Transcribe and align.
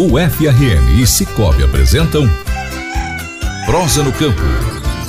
O 0.00 0.10
FRN 0.10 1.02
e 1.02 1.04
Cicobi 1.04 1.64
apresentam 1.64 2.22
Prosa 3.66 4.00
no 4.00 4.12
Campo, 4.12 4.40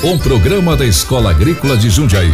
um 0.03 0.17
programa 0.17 0.75
da 0.75 0.83
Escola 0.83 1.29
Agrícola 1.29 1.77
de 1.77 1.91
Jundiaí. 1.91 2.33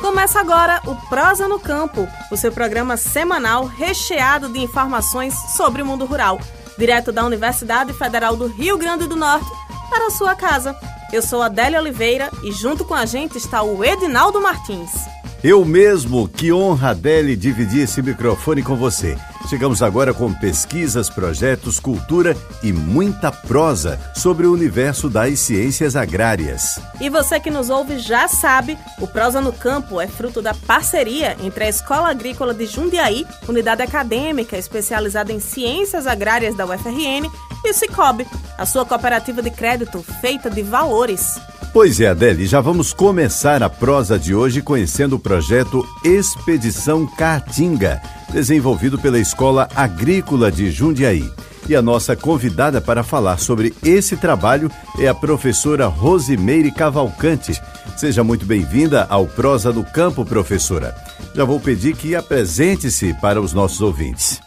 Começa 0.00 0.38
agora 0.38 0.80
o 0.86 0.94
Prosa 1.08 1.48
no 1.48 1.58
Campo, 1.58 2.06
o 2.30 2.36
seu 2.36 2.52
programa 2.52 2.96
semanal 2.96 3.64
recheado 3.64 4.48
de 4.48 4.60
informações 4.60 5.34
sobre 5.56 5.82
o 5.82 5.84
mundo 5.84 6.04
rural, 6.04 6.38
direto 6.78 7.10
da 7.10 7.26
Universidade 7.26 7.92
Federal 7.92 8.36
do 8.36 8.46
Rio 8.46 8.78
Grande 8.78 9.08
do 9.08 9.16
Norte 9.16 9.50
para 9.90 10.06
a 10.06 10.12
sua 10.12 10.36
casa. 10.36 10.78
Eu 11.12 11.20
sou 11.20 11.42
Adélia 11.42 11.80
Oliveira 11.80 12.30
e 12.44 12.52
junto 12.52 12.84
com 12.84 12.94
a 12.94 13.04
gente 13.06 13.38
está 13.38 13.60
o 13.60 13.84
Edinaldo 13.84 14.40
Martins. 14.40 15.17
Eu 15.42 15.64
mesmo, 15.64 16.28
que 16.28 16.52
honra 16.52 16.92
dele 16.92 17.36
dividir 17.36 17.82
esse 17.82 18.02
microfone 18.02 18.60
com 18.60 18.74
você. 18.74 19.16
Chegamos 19.48 19.84
agora 19.84 20.12
com 20.12 20.34
pesquisas, 20.34 21.08
projetos, 21.08 21.78
cultura 21.78 22.36
e 22.60 22.72
muita 22.72 23.30
prosa 23.30 24.00
sobre 24.16 24.48
o 24.48 24.52
universo 24.52 25.08
das 25.08 25.38
ciências 25.38 25.94
agrárias. 25.94 26.80
E 27.00 27.08
você 27.08 27.38
que 27.38 27.52
nos 27.52 27.70
ouve 27.70 28.00
já 28.00 28.26
sabe, 28.26 28.76
o 28.98 29.06
Prosa 29.06 29.40
no 29.40 29.52
Campo 29.52 30.00
é 30.00 30.08
fruto 30.08 30.42
da 30.42 30.54
parceria 30.54 31.36
entre 31.40 31.64
a 31.64 31.68
Escola 31.68 32.10
Agrícola 32.10 32.52
de 32.52 32.66
Jundiaí, 32.66 33.24
unidade 33.48 33.80
acadêmica 33.80 34.58
especializada 34.58 35.32
em 35.32 35.38
ciências 35.38 36.08
agrárias 36.08 36.56
da 36.56 36.66
UFRN, 36.66 37.30
e 37.64 37.70
o 37.70 37.74
Cicobi, 37.74 38.26
a 38.58 38.66
sua 38.66 38.84
cooperativa 38.84 39.40
de 39.40 39.52
crédito 39.52 40.02
feita 40.20 40.50
de 40.50 40.62
valores. 40.62 41.38
Pois 41.72 42.00
é, 42.00 42.08
Adele, 42.08 42.46
já 42.46 42.60
vamos 42.60 42.92
começar 42.92 43.62
a 43.62 43.68
prosa 43.68 44.18
de 44.18 44.34
hoje 44.34 44.62
conhecendo 44.62 45.16
o 45.16 45.18
projeto 45.18 45.86
Expedição 46.02 47.06
Caatinga, 47.06 48.00
desenvolvido 48.32 48.98
pela 48.98 49.18
Escola 49.18 49.68
Agrícola 49.76 50.50
de 50.50 50.70
Jundiaí. 50.70 51.30
E 51.68 51.76
a 51.76 51.82
nossa 51.82 52.16
convidada 52.16 52.80
para 52.80 53.02
falar 53.02 53.38
sobre 53.38 53.74
esse 53.84 54.16
trabalho 54.16 54.70
é 54.98 55.06
a 55.06 55.14
professora 55.14 55.86
Rosimeire 55.86 56.72
Cavalcante. 56.72 57.60
Seja 57.96 58.24
muito 58.24 58.46
bem-vinda 58.46 59.06
ao 59.10 59.26
Prosa 59.26 59.70
do 59.70 59.84
Campo, 59.84 60.24
professora. 60.24 60.96
Já 61.34 61.44
vou 61.44 61.60
pedir 61.60 61.94
que 61.94 62.16
apresente-se 62.16 63.12
para 63.20 63.40
os 63.40 63.52
nossos 63.52 63.82
ouvintes. 63.82 64.40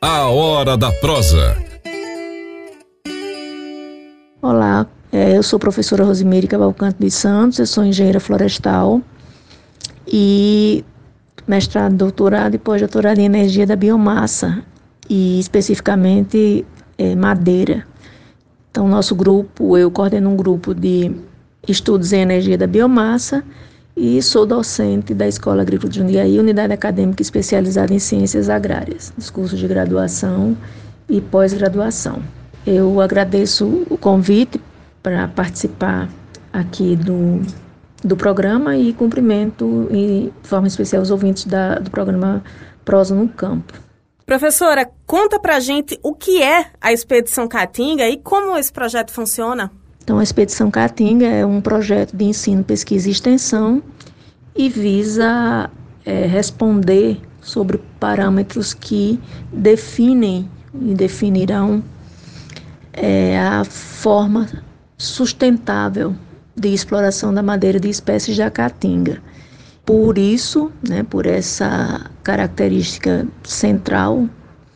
A 0.00 0.26
Hora 0.26 0.76
da 0.76 0.92
Prosa. 0.92 1.67
Eu 5.34 5.42
sou 5.42 5.58
professora 5.58 6.04
Rosimeire 6.04 6.46
Cavalcante 6.46 6.96
dos 6.98 7.14
Santos, 7.14 7.58
eu 7.58 7.66
sou 7.66 7.84
engenheira 7.84 8.18
florestal 8.18 9.02
e 10.06 10.82
mestrado, 11.46 11.94
doutorado 11.94 12.54
e 12.54 12.58
pós-doutorado 12.58 13.18
em 13.18 13.26
energia 13.26 13.66
da 13.66 13.76
biomassa 13.76 14.62
e 15.08 15.38
especificamente 15.38 16.64
é, 16.96 17.14
madeira. 17.14 17.86
Então, 18.70 18.88
nosso 18.88 19.14
grupo, 19.14 19.76
eu 19.76 19.90
coordeno 19.90 20.30
um 20.30 20.36
grupo 20.36 20.74
de 20.74 21.14
estudos 21.66 22.12
em 22.12 22.20
energia 22.20 22.56
da 22.56 22.66
biomassa 22.66 23.44
e 23.94 24.22
sou 24.22 24.46
docente 24.46 25.12
da 25.12 25.26
Escola 25.28 25.60
Agrícola 25.60 25.90
de 25.90 25.98
Jundiaí, 25.98 26.38
unidade 26.38 26.72
acadêmica 26.72 27.20
especializada 27.20 27.92
em 27.92 27.98
ciências 27.98 28.48
agrárias, 28.48 29.12
nos 29.16 29.28
cursos 29.28 29.58
de 29.58 29.66
graduação 29.66 30.56
e 31.08 31.20
pós-graduação. 31.20 32.22
Eu 32.66 33.00
agradeço 33.00 33.84
o 33.90 33.98
convite 33.98 34.60
para 35.02 35.28
participar 35.28 36.08
aqui 36.52 36.96
do, 36.96 37.42
do 38.02 38.16
programa 38.16 38.76
e 38.76 38.92
cumprimento 38.92 39.88
e, 39.90 40.32
de 40.42 40.48
forma 40.48 40.66
especial 40.66 41.02
os 41.02 41.10
ouvintes 41.10 41.44
da, 41.44 41.78
do 41.78 41.90
programa 41.90 42.42
Prosa 42.84 43.14
no 43.14 43.28
Campo. 43.28 43.74
Professora, 44.24 44.90
conta 45.06 45.38
pra 45.40 45.58
gente 45.58 45.98
o 46.02 46.14
que 46.14 46.42
é 46.42 46.66
a 46.80 46.92
Expedição 46.92 47.48
Caatinga 47.48 48.06
e 48.08 48.18
como 48.18 48.56
esse 48.58 48.72
projeto 48.72 49.10
funciona. 49.10 49.70
Então, 50.02 50.18
a 50.18 50.22
Expedição 50.22 50.70
Caatinga 50.70 51.26
é 51.26 51.44
um 51.46 51.60
projeto 51.60 52.14
de 52.14 52.24
ensino, 52.24 52.62
pesquisa 52.62 53.08
e 53.08 53.12
extensão 53.12 53.82
e 54.54 54.68
visa 54.68 55.70
é, 56.04 56.26
responder 56.26 57.20
sobre 57.40 57.78
parâmetros 57.98 58.74
que 58.74 59.18
definem 59.52 60.50
e 60.74 60.94
definirão 60.94 61.82
é, 62.92 63.38
a 63.38 63.64
forma 63.64 64.46
sustentável 64.98 66.14
de 66.56 66.74
exploração 66.74 67.32
da 67.32 67.42
madeira 67.42 67.78
de 67.78 67.88
espécies 67.88 68.34
de 68.34 68.50
caatinga. 68.50 69.22
Por 69.86 70.18
isso, 70.18 70.70
né, 70.86 71.02
por 71.02 71.24
essa 71.24 72.10
característica 72.22 73.26
central, 73.44 74.28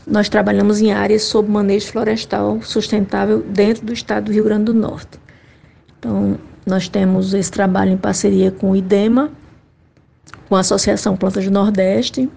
nós 0.06 0.28
trabalhamos 0.28 0.80
em 0.80 0.92
áreas 0.92 1.22
sob 1.22 1.50
manejo 1.50 1.88
florestal 1.88 2.62
sustentável 2.62 3.42
dentro 3.42 3.84
do 3.84 3.92
estado 3.92 4.26
do 4.26 4.32
Rio 4.32 4.44
Grande 4.44 4.66
do 4.66 4.74
Norte. 4.74 5.20
Então, 5.98 6.38
nós 6.64 6.88
temos 6.88 7.34
esse 7.34 7.50
trabalho 7.50 7.90
em 7.90 7.98
parceria 7.98 8.50
com 8.50 8.70
o 8.70 8.76
IDEMA, 8.76 9.30
com 10.48 10.56
a 10.56 10.60
Associação 10.60 11.16
Plantas 11.16 11.44
do 11.44 11.50
Nordeste, 11.50 12.30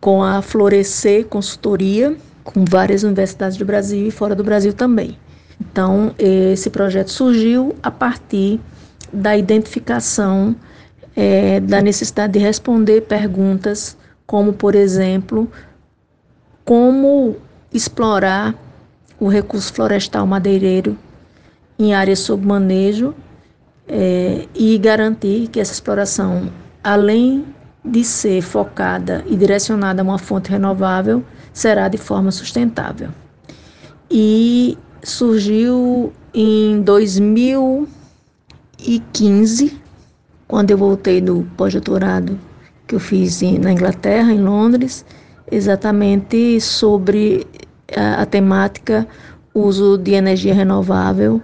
com 0.00 0.22
a 0.22 0.40
Florescer 0.42 1.26
Consultoria, 1.26 2.16
com 2.44 2.64
várias 2.64 3.02
universidades 3.02 3.56
do 3.56 3.64
Brasil 3.64 4.06
e 4.06 4.10
fora 4.10 4.34
do 4.34 4.44
Brasil 4.44 4.72
também. 4.72 5.18
Então, 5.60 6.14
esse 6.18 6.70
projeto 6.70 7.10
surgiu 7.10 7.74
a 7.82 7.90
partir 7.90 8.60
da 9.12 9.36
identificação 9.36 10.54
é, 11.16 11.58
da 11.60 11.80
necessidade 11.80 12.34
de 12.34 12.38
responder 12.38 13.02
perguntas 13.02 13.96
como, 14.26 14.52
por 14.52 14.74
exemplo, 14.74 15.50
como 16.64 17.36
explorar 17.72 18.54
o 19.18 19.26
recurso 19.26 19.72
florestal 19.72 20.26
madeireiro 20.26 20.96
em 21.78 21.94
áreas 21.94 22.20
sob 22.20 22.46
manejo 22.46 23.14
é, 23.88 24.46
e 24.54 24.76
garantir 24.78 25.48
que 25.48 25.58
essa 25.58 25.72
exploração, 25.72 26.50
além 26.84 27.44
de 27.84 28.04
ser 28.04 28.42
focada 28.42 29.24
e 29.26 29.34
direcionada 29.34 30.02
a 30.02 30.04
uma 30.04 30.18
fonte 30.18 30.50
renovável, 30.50 31.24
será 31.52 31.88
de 31.88 31.96
forma 31.96 32.30
sustentável. 32.30 33.08
E 34.10 34.76
surgiu 35.02 36.12
em 36.34 36.82
2015, 36.82 39.80
quando 40.46 40.70
eu 40.70 40.78
voltei 40.78 41.20
do 41.20 41.44
pós-doutorado 41.56 42.38
que 42.86 42.94
eu 42.94 43.00
fiz 43.00 43.42
na 43.42 43.72
Inglaterra, 43.72 44.32
em 44.32 44.40
Londres, 44.40 45.04
exatamente 45.50 46.60
sobre 46.60 47.44
a, 47.94 48.22
a 48.22 48.26
temática 48.26 49.06
uso 49.54 49.98
de 49.98 50.12
energia 50.12 50.54
renovável 50.54 51.42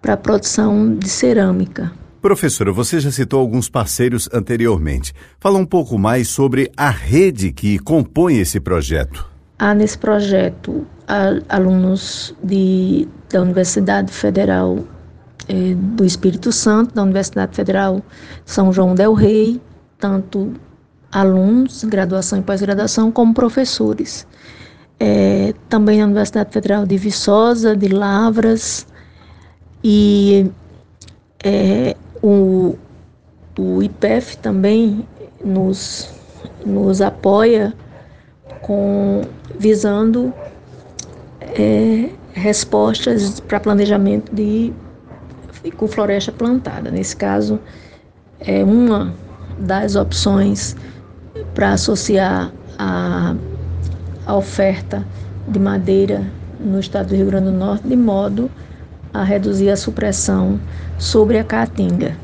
para 0.00 0.14
a 0.14 0.16
produção 0.16 0.96
de 0.96 1.08
cerâmica. 1.08 1.92
Professora, 2.20 2.72
você 2.72 3.00
já 3.00 3.10
citou 3.10 3.40
alguns 3.40 3.68
parceiros 3.68 4.28
anteriormente. 4.32 5.12
Fala 5.40 5.58
um 5.58 5.66
pouco 5.66 5.98
mais 5.98 6.28
sobre 6.28 6.70
a 6.76 6.90
rede 6.90 7.52
que 7.52 7.78
compõe 7.78 8.38
esse 8.38 8.60
projeto. 8.60 9.31
Há 9.62 9.74
nesse 9.74 9.96
projeto 9.96 10.84
alunos 11.48 12.34
de, 12.42 13.06
da 13.30 13.42
Universidade 13.42 14.10
Federal 14.10 14.80
é, 15.48 15.74
do 15.76 16.04
Espírito 16.04 16.50
Santo, 16.50 16.92
da 16.96 17.04
Universidade 17.04 17.54
Federal 17.54 18.02
São 18.44 18.72
João 18.72 18.92
del 18.92 19.14
Rei, 19.14 19.60
tanto 20.00 20.52
alunos, 21.12 21.84
graduação 21.84 22.40
e 22.40 22.42
pós-graduação, 22.42 23.12
como 23.12 23.32
professores. 23.32 24.26
É, 24.98 25.54
também 25.68 26.00
na 26.00 26.06
Universidade 26.06 26.52
Federal 26.52 26.84
de 26.84 26.96
Viçosa, 26.96 27.76
de 27.76 27.86
Lavras, 27.86 28.84
e 29.84 30.50
é, 31.44 31.96
o, 32.20 32.74
o 33.56 33.80
IPEF 33.80 34.38
também 34.38 35.06
nos, 35.44 36.12
nos 36.66 37.00
apoia 37.00 37.72
com 38.62 39.22
visando 39.58 40.32
é, 41.40 42.08
respostas 42.32 43.40
para 43.40 43.60
planejamento 43.60 44.34
de 44.34 44.72
com 45.76 45.86
floresta 45.86 46.32
plantada. 46.32 46.90
Nesse 46.90 47.14
caso, 47.14 47.60
é 48.40 48.64
uma 48.64 49.14
das 49.58 49.94
opções 49.94 50.74
para 51.54 51.72
associar 51.72 52.52
a, 52.78 53.34
a 54.26 54.36
oferta 54.36 55.06
de 55.46 55.58
madeira 55.58 56.24
no 56.58 56.80
estado 56.80 57.08
do 57.08 57.16
Rio 57.16 57.26
Grande 57.26 57.46
do 57.46 57.52
Norte, 57.52 57.86
de 57.86 57.96
modo 57.96 58.50
a 59.12 59.22
reduzir 59.22 59.70
a 59.70 59.76
supressão 59.76 60.58
sobre 60.98 61.38
a 61.38 61.44
caatinga. 61.44 62.16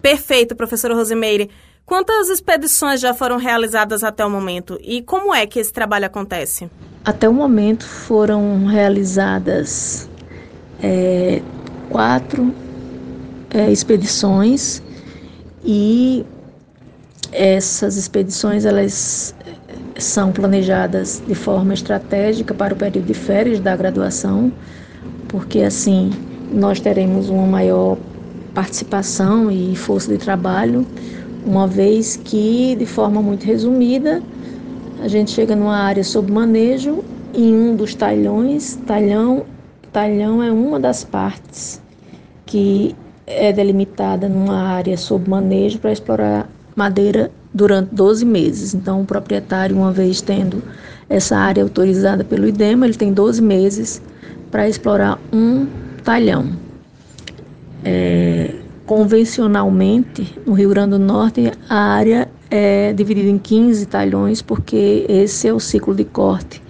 Perfeito, 0.00 0.54
professora 0.54 0.94
Rosimeire. 0.94 1.50
Quantas 1.86 2.28
expedições 2.28 3.00
já 3.00 3.14
foram 3.14 3.36
realizadas 3.36 4.02
até 4.02 4.26
o 4.26 4.28
momento 4.28 4.76
e 4.82 5.02
como 5.02 5.32
é 5.32 5.46
que 5.46 5.60
esse 5.60 5.72
trabalho 5.72 6.06
acontece? 6.06 6.68
Até 7.04 7.28
o 7.28 7.32
momento 7.32 7.86
foram 7.86 8.66
realizadas 8.66 10.10
é, 10.82 11.40
quatro 11.88 12.52
é, 13.54 13.70
expedições 13.70 14.82
e 15.64 16.26
essas 17.30 17.96
expedições 17.96 18.64
elas 18.64 19.32
são 19.96 20.32
planejadas 20.32 21.22
de 21.24 21.36
forma 21.36 21.72
estratégica 21.72 22.52
para 22.52 22.74
o 22.74 22.76
período 22.76 23.06
de 23.06 23.14
férias 23.14 23.60
da 23.60 23.76
graduação, 23.76 24.52
porque 25.28 25.60
assim 25.60 26.10
nós 26.52 26.80
teremos 26.80 27.28
uma 27.28 27.46
maior 27.46 27.96
participação 28.52 29.52
e 29.52 29.76
força 29.76 30.10
de 30.10 30.18
trabalho, 30.18 30.84
uma 31.46 31.66
vez 31.66 32.16
que, 32.16 32.74
de 32.74 32.84
forma 32.84 33.22
muito 33.22 33.44
resumida, 33.44 34.20
a 35.00 35.08
gente 35.08 35.30
chega 35.30 35.54
numa 35.54 35.76
área 35.76 36.02
sob 36.02 36.30
manejo 36.30 37.04
em 37.32 37.54
um 37.54 37.76
dos 37.76 37.94
talhões. 37.94 38.76
Talhão, 38.84 39.46
talhão 39.92 40.42
é 40.42 40.50
uma 40.50 40.80
das 40.80 41.04
partes 41.04 41.80
que 42.44 42.96
é 43.26 43.52
delimitada 43.52 44.28
numa 44.28 44.60
área 44.62 44.96
sob 44.96 45.30
manejo 45.30 45.78
para 45.78 45.92
explorar 45.92 46.48
madeira 46.74 47.30
durante 47.54 47.94
12 47.94 48.24
meses. 48.24 48.74
Então, 48.74 49.02
o 49.02 49.04
proprietário, 49.04 49.76
uma 49.76 49.92
vez 49.92 50.20
tendo 50.20 50.62
essa 51.08 51.36
área 51.36 51.62
autorizada 51.62 52.24
pelo 52.24 52.46
IDEMA, 52.48 52.86
ele 52.86 52.96
tem 52.96 53.12
12 53.12 53.40
meses 53.40 54.02
para 54.50 54.68
explorar 54.68 55.18
um 55.32 55.66
talhão. 56.02 56.50
É, 57.84 58.54
convencionalmente, 58.86 60.38
no 60.46 60.52
Rio 60.52 60.70
Grande 60.70 60.90
do 60.90 60.98
Norte, 60.98 61.52
a 61.68 61.76
área 61.76 62.28
é 62.48 62.92
dividida 62.92 63.28
em 63.28 63.36
15 63.36 63.84
talhões, 63.86 64.40
porque 64.40 65.04
esse 65.08 65.48
é 65.48 65.52
o 65.52 65.58
ciclo 65.58 65.94
de 65.94 66.04
corte 66.04 66.62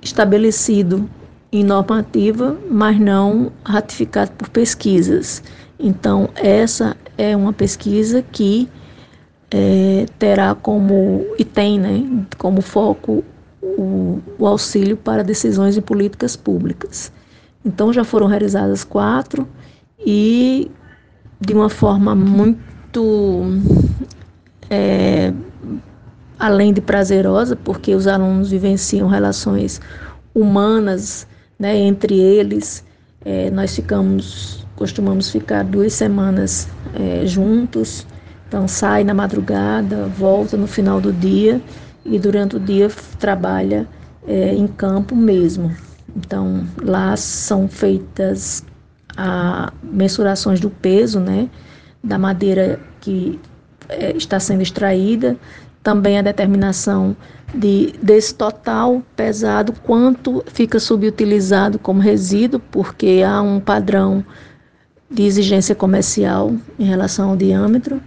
estabelecido 0.00 1.08
em 1.52 1.64
normativa, 1.64 2.56
mas 2.70 2.98
não 2.98 3.52
ratificado 3.64 4.30
por 4.32 4.48
pesquisas. 4.48 5.42
Então, 5.78 6.30
essa 6.36 6.96
é 7.18 7.36
uma 7.36 7.52
pesquisa 7.52 8.22
que 8.22 8.68
é, 9.50 10.06
terá 10.18 10.54
como, 10.54 11.26
e 11.38 11.44
tem 11.44 11.78
né, 11.78 12.24
como 12.38 12.62
foco 12.62 13.24
o, 13.60 14.20
o 14.38 14.46
auxílio 14.46 14.96
para 14.96 15.22
decisões 15.22 15.76
em 15.76 15.82
políticas 15.82 16.36
públicas. 16.36 17.12
Então, 17.64 17.92
já 17.92 18.04
foram 18.04 18.26
realizadas 18.26 18.82
quatro 18.84 19.46
e 20.04 20.70
de 21.44 21.52
uma 21.52 21.68
forma 21.68 22.14
muito 22.14 23.44
é, 24.70 25.32
além 26.38 26.72
de 26.72 26.80
prazerosa, 26.80 27.56
porque 27.56 27.94
os 27.94 28.06
alunos 28.06 28.50
vivenciam 28.50 29.08
relações 29.08 29.80
humanas 30.34 31.26
né, 31.58 31.76
entre 31.76 32.18
eles. 32.18 32.84
É, 33.24 33.50
nós 33.50 33.74
ficamos, 33.74 34.66
costumamos 34.74 35.30
ficar 35.30 35.64
duas 35.64 35.92
semanas 35.92 36.68
é, 36.94 37.26
juntos, 37.26 38.06
então 38.48 38.66
sai 38.66 39.04
na 39.04 39.14
madrugada, 39.14 40.06
volta 40.06 40.56
no 40.56 40.66
final 40.66 41.00
do 41.00 41.12
dia 41.12 41.60
e 42.04 42.18
durante 42.18 42.56
o 42.56 42.60
dia 42.60 42.90
trabalha 43.18 43.86
é, 44.26 44.54
em 44.54 44.66
campo 44.66 45.14
mesmo. 45.14 45.74
Então 46.16 46.66
lá 46.82 47.16
são 47.16 47.68
feitas 47.68 48.64
a 49.16 49.72
mensurações 49.82 50.60
do 50.60 50.70
peso, 50.70 51.20
né, 51.20 51.48
da 52.02 52.18
madeira 52.18 52.80
que 53.00 53.38
é, 53.88 54.16
está 54.16 54.40
sendo 54.40 54.62
extraída, 54.62 55.36
também 55.82 56.18
a 56.18 56.22
determinação 56.22 57.16
de, 57.54 57.94
desse 58.02 58.34
total 58.34 59.02
pesado, 59.16 59.72
quanto 59.82 60.42
fica 60.46 60.78
subutilizado 60.78 61.78
como 61.78 62.00
resíduo, 62.00 62.60
porque 62.70 63.22
há 63.26 63.42
um 63.42 63.60
padrão 63.60 64.24
de 65.10 65.24
exigência 65.24 65.74
comercial 65.74 66.54
em 66.78 66.84
relação 66.84 67.30
ao 67.30 67.36
diâmetro. 67.36 68.00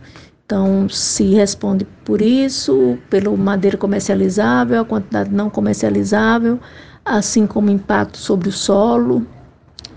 Então, 0.46 0.88
se 0.90 1.34
responde 1.34 1.86
por 2.04 2.22
isso, 2.22 2.98
pelo 3.10 3.38
madeira 3.38 3.78
comercializável, 3.78 4.82
a 4.82 4.86
quantidade 4.86 5.32
não 5.32 5.50
comercializável, 5.50 6.60
assim 7.04 7.46
como 7.46 7.70
impacto 7.70 8.18
sobre 8.18 8.50
o 8.50 8.52
solo 8.52 9.26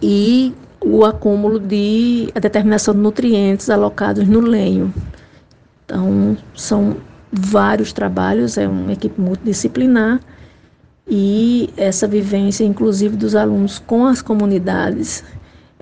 e 0.02 0.54
o 0.80 1.04
acúmulo 1.04 1.58
de 1.58 2.30
a 2.34 2.40
determinação 2.40 2.94
de 2.94 3.00
nutrientes 3.00 3.69
alocados 3.70 4.26
no 4.26 4.40
lenho. 4.40 4.92
Então, 5.84 6.36
são 6.54 6.96
vários 7.32 7.92
trabalhos, 7.92 8.56
é 8.56 8.66
uma 8.69 8.92
equipe 8.92 9.20
multidisciplinar 9.20 10.20
e 11.08 11.70
essa 11.76 12.06
vivência, 12.06 12.64
inclusive 12.64 13.16
dos 13.16 13.34
alunos 13.34 13.78
com 13.78 14.06
as 14.06 14.20
comunidades, 14.20 15.25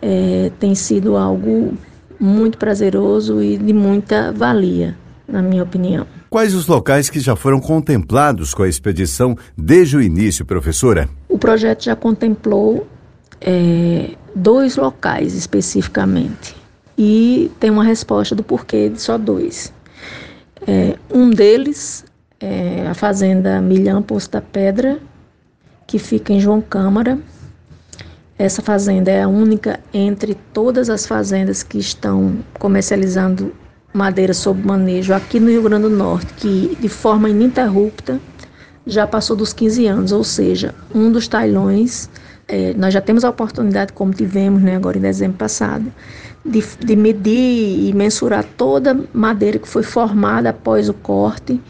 é, 0.01 0.53
tem 0.61 0.75
sido 0.75 1.17
algo 1.17 1.75
muito 2.19 2.57
prazeroso 2.57 3.43
e 3.43 3.59
de 3.59 3.73
muita 3.73 4.33
valia, 4.33 4.97
na 5.27 5.43
minha 5.43 5.63
opinião. 5.63 6.07
Quais 6.31 6.55
os 6.55 6.67
locais 6.67 7.11
que 7.11 7.19
já 7.19 7.35
foram 7.35 7.61
contemplados 7.61 8.55
com 8.55 8.63
a 8.63 8.69
expedição 8.69 9.37
desde 9.57 9.97
o 9.97 10.03
início, 10.03 10.45
professora? 10.45 11.09
O 11.29 11.39
projeto 11.39 11.85
já 11.85 11.97
contemplou 11.97 12.87
é, 13.41 14.11
dois 14.37 14.77
locais 14.77 15.35
especificamente 15.35 16.55
e 16.97 17.51
tem 17.59 17.71
uma 17.71 17.83
resposta 17.83 18.35
do 18.35 18.43
porquê 18.43 18.91
de 18.91 19.01
só 19.01 19.17
dois. 19.17 19.73
É, 20.67 20.99
um 21.11 21.31
deles 21.31 22.05
é 22.39 22.87
a 22.87 22.93
fazenda 22.93 23.63
Milhão 23.63 24.03
Poço 24.03 24.31
da 24.31 24.43
Pedra, 24.43 24.99
que 25.87 25.99
fica 25.99 26.35
em 26.35 26.41
João 26.41 26.61
Câmara. 26.61 27.19
Essa 28.39 28.61
fazenda 28.61 29.11
é 29.11 29.23
a 29.23 29.29
única 29.29 29.81
entre 29.93 30.35
todas 30.53 30.91
as 30.91 31.07
fazendas 31.07 31.63
que 31.63 31.79
estão 31.79 32.37
comercializando 32.59 33.55
madeira 33.91 34.35
sob 34.35 34.63
manejo 34.63 35.15
aqui 35.15 35.41
no 35.41 35.49
Rio 35.49 35.63
Grande 35.63 35.85
do 35.85 35.91
Norte, 35.91 36.35
que 36.35 36.77
de 36.79 36.89
forma 36.91 37.31
ininterrupta 37.31 38.21
já 38.87 39.07
passou 39.07 39.35
dos 39.35 39.55
15 39.55 39.87
anos, 39.87 40.13
ou 40.13 40.23
seja, 40.23 40.75
um 40.95 41.11
dos 41.11 41.27
talhões 41.27 42.11
é, 42.49 42.75
nós 42.75 42.95
já 42.95 43.01
temos 43.01 43.25
a 43.25 43.31
oportunidade, 43.31 43.93
como 43.93 44.13
tivemos 44.13 44.63
né, 44.63 44.77
agora 44.77 44.97
em 44.99 45.01
dezembro 45.01 45.37
passado, 45.37 45.93
de, 46.45 46.63
de 46.79 46.97
medir 46.97 47.89
e 47.89 47.93
mensurar 47.93 48.45
toda 48.57 48.99
madeira 49.13 49.59
que 49.59 49.69
foi 49.69 49.83
formada 49.83 50.51
após 50.51 50.89
o 50.89 50.95
corte, 50.95 51.61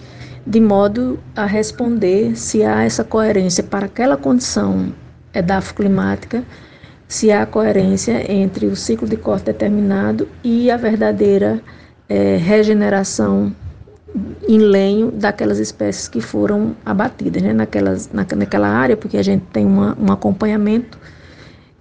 de 0.47 0.61
modo 0.61 1.19
a 1.35 1.47
responder 1.47 2.37
se 2.37 2.63
há 2.63 2.85
essa 2.85 3.03
coerência 3.03 3.65
para 3.65 3.87
aquela 3.87 4.17
condição 4.17 4.93
edafoclimática, 5.35 6.45
se 7.09 7.33
há 7.33 7.47
coerência 7.47 8.31
entre 8.31 8.67
o 8.67 8.77
ciclo 8.77 9.09
de 9.09 9.17
corte 9.17 9.47
determinado 9.47 10.29
e 10.45 10.71
a 10.71 10.77
verdadeira 10.77 11.61
é, 12.09 12.37
regeneração 12.37 13.53
em 14.49 14.59
lenho 14.59 15.11
daquelas 15.11 15.59
espécies 15.59 16.09
que 16.09 16.21
foram 16.21 16.75
abatidas 16.85 17.43
né, 17.43 17.53
naquelas, 17.53 18.11
na, 18.13 18.27
naquela 18.37 18.69
área, 18.69 18.97
porque 18.97 19.17
a 19.17 19.23
gente 19.23 19.45
tem 19.53 19.67
uma, 19.67 19.97
um 20.01 20.11
acompanhamento 20.13 20.99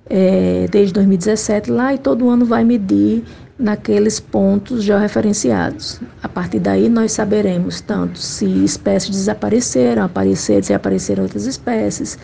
é, 0.09 0.67
desde 0.69 0.93
2017 0.93 1.71
lá 1.71 1.93
e 1.93 1.97
todo 1.97 2.29
ano 2.29 2.45
vai 2.45 2.63
medir 2.63 3.23
naqueles 3.57 4.19
pontos 4.19 4.83
georreferenciados. 4.83 6.01
A 6.21 6.27
partir 6.27 6.59
daí 6.59 6.89
nós 6.89 7.13
saberemos 7.13 7.81
tanto 7.81 8.19
se 8.19 8.45
espécies 8.45 9.15
desapareceram, 9.15 10.03
apareceram, 10.03 10.63
se 10.63 10.73
apareceram 10.73 11.23
outras 11.23 11.45
espécies 11.45 12.17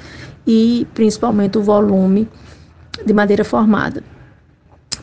e 0.45 0.85
principalmente 0.93 1.57
o 1.57 1.63
volume 1.63 2.27
de 3.05 3.13
madeira 3.13 3.43
formada. 3.43 4.03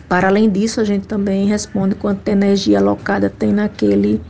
Para 0.09 0.29
além 0.29 0.49
disso, 0.49 0.81
a 0.81 0.85
gente 0.85 1.07
também 1.07 1.47
responde 1.47 1.95
quanta 1.95 2.31
energia 2.31 2.79
alocada 2.79 3.29
tem 3.29 3.53
naquele 3.53 4.21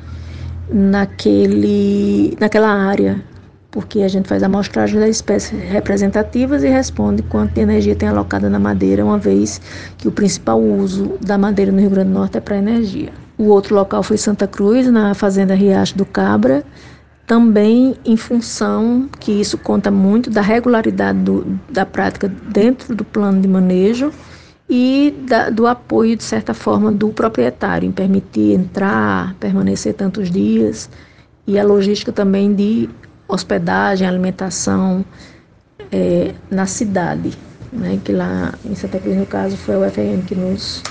naquele, 0.70 2.36
naquela 2.40 2.68
área, 2.68 3.22
porque 3.70 4.02
a 4.02 4.08
gente 4.08 4.28
faz 4.28 4.42
amostragem 4.42 4.98
das 4.98 5.10
espécies 5.10 5.58
representativas 5.70 6.62
e 6.62 6.68
responde 6.68 7.22
quanto 7.22 7.58
energia 7.58 7.94
tem 7.94 8.08
alocada 8.08 8.48
na 8.48 8.58
madeira, 8.58 9.04
uma 9.04 9.18
vez 9.18 9.60
que 9.96 10.08
o 10.08 10.12
principal 10.12 10.60
uso 10.60 11.18
da 11.20 11.36
madeira 11.36 11.70
no 11.70 11.80
Rio 11.80 11.90
Grande 11.90 12.10
do 12.10 12.14
Norte 12.14 12.38
é 12.38 12.40
para 12.40 12.56
energia. 12.56 13.10
O 13.36 13.44
outro 13.44 13.74
local 13.74 14.02
foi 14.02 14.16
Santa 14.16 14.46
Cruz, 14.46 14.90
na 14.90 15.14
fazenda 15.14 15.54
Riacho 15.54 15.96
do 15.96 16.04
Cabra, 16.04 16.64
também 17.26 17.94
em 18.04 18.16
função 18.16 19.08
que 19.20 19.30
isso 19.30 19.58
conta 19.58 19.90
muito 19.90 20.30
da 20.30 20.40
regularidade 20.40 21.18
do, 21.18 21.58
da 21.68 21.84
prática 21.84 22.26
dentro 22.26 22.96
do 22.96 23.04
plano 23.04 23.40
de 23.40 23.46
manejo 23.46 24.10
e 24.68 25.14
da, 25.26 25.48
do 25.48 25.66
apoio, 25.66 26.16
de 26.16 26.24
certa 26.24 26.52
forma, 26.52 26.92
do 26.92 27.08
proprietário, 27.08 27.88
em 27.88 27.92
permitir 27.92 28.52
entrar, 28.52 29.34
permanecer 29.40 29.94
tantos 29.94 30.30
dias, 30.30 30.90
e 31.46 31.58
a 31.58 31.64
logística 31.64 32.12
também 32.12 32.54
de 32.54 32.88
hospedagem, 33.26 34.06
alimentação 34.06 35.04
é, 35.90 36.34
na 36.50 36.66
cidade, 36.66 37.32
né, 37.72 37.98
que 38.04 38.12
lá 38.12 38.54
em 38.64 38.74
Santa 38.74 38.98
Cruz, 38.98 39.16
no 39.16 39.26
caso, 39.26 39.56
foi 39.56 39.74
a 39.74 39.88
UFRN 39.88 40.22
que 40.26 40.34
nos, 40.34 40.82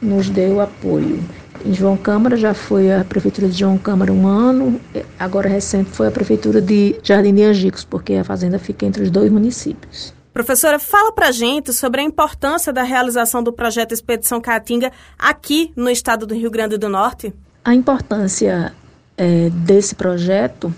nos 0.00 0.30
deu 0.30 0.60
apoio. 0.60 1.22
Em 1.64 1.74
João 1.74 1.98
Câmara 1.98 2.38
já 2.38 2.54
foi 2.54 2.90
a 2.90 3.04
Prefeitura 3.04 3.46
de 3.48 3.58
João 3.58 3.76
Câmara 3.76 4.10
um 4.10 4.26
ano, 4.26 4.80
agora 5.18 5.46
recente 5.46 5.90
foi 5.90 6.08
a 6.08 6.10
Prefeitura 6.10 6.62
de 6.62 6.96
Jardim 7.02 7.34
de 7.34 7.42
Angicos, 7.42 7.84
porque 7.84 8.14
a 8.14 8.24
fazenda 8.24 8.58
fica 8.58 8.86
entre 8.86 9.02
os 9.02 9.10
dois 9.10 9.30
municípios. 9.30 10.14
Professora, 10.40 10.78
fala 10.78 11.12
pra 11.12 11.30
gente 11.30 11.70
sobre 11.70 12.00
a 12.00 12.02
importância 12.02 12.72
da 12.72 12.82
realização 12.82 13.42
do 13.42 13.52
projeto 13.52 13.92
Expedição 13.92 14.40
Caatinga 14.40 14.90
aqui 15.18 15.70
no 15.76 15.90
estado 15.90 16.26
do 16.26 16.34
Rio 16.34 16.50
Grande 16.50 16.78
do 16.78 16.88
Norte. 16.88 17.34
A 17.62 17.74
importância 17.74 18.72
é, 19.18 19.50
desse 19.50 19.94
projeto 19.94 20.74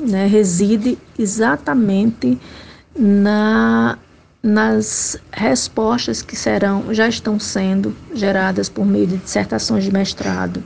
né, 0.00 0.26
reside 0.26 0.96
exatamente 1.18 2.40
na, 2.98 3.98
nas 4.42 5.18
respostas 5.30 6.22
que 6.22 6.34
serão, 6.34 6.94
já 6.94 7.06
estão 7.06 7.38
sendo 7.38 7.94
geradas 8.14 8.70
por 8.70 8.86
meio 8.86 9.08
de 9.08 9.18
dissertações 9.18 9.84
de 9.84 9.92
mestrado, 9.92 10.64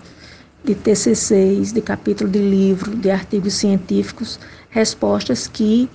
de 0.63 0.73
TCCs, 0.73 1.73
de 1.73 1.81
capítulo 1.81 2.31
de 2.31 2.39
livro, 2.39 2.95
de 2.95 3.11
artigos 3.11 3.55
científicos, 3.55 4.39
respostas 4.71 5.49
que 5.49 5.91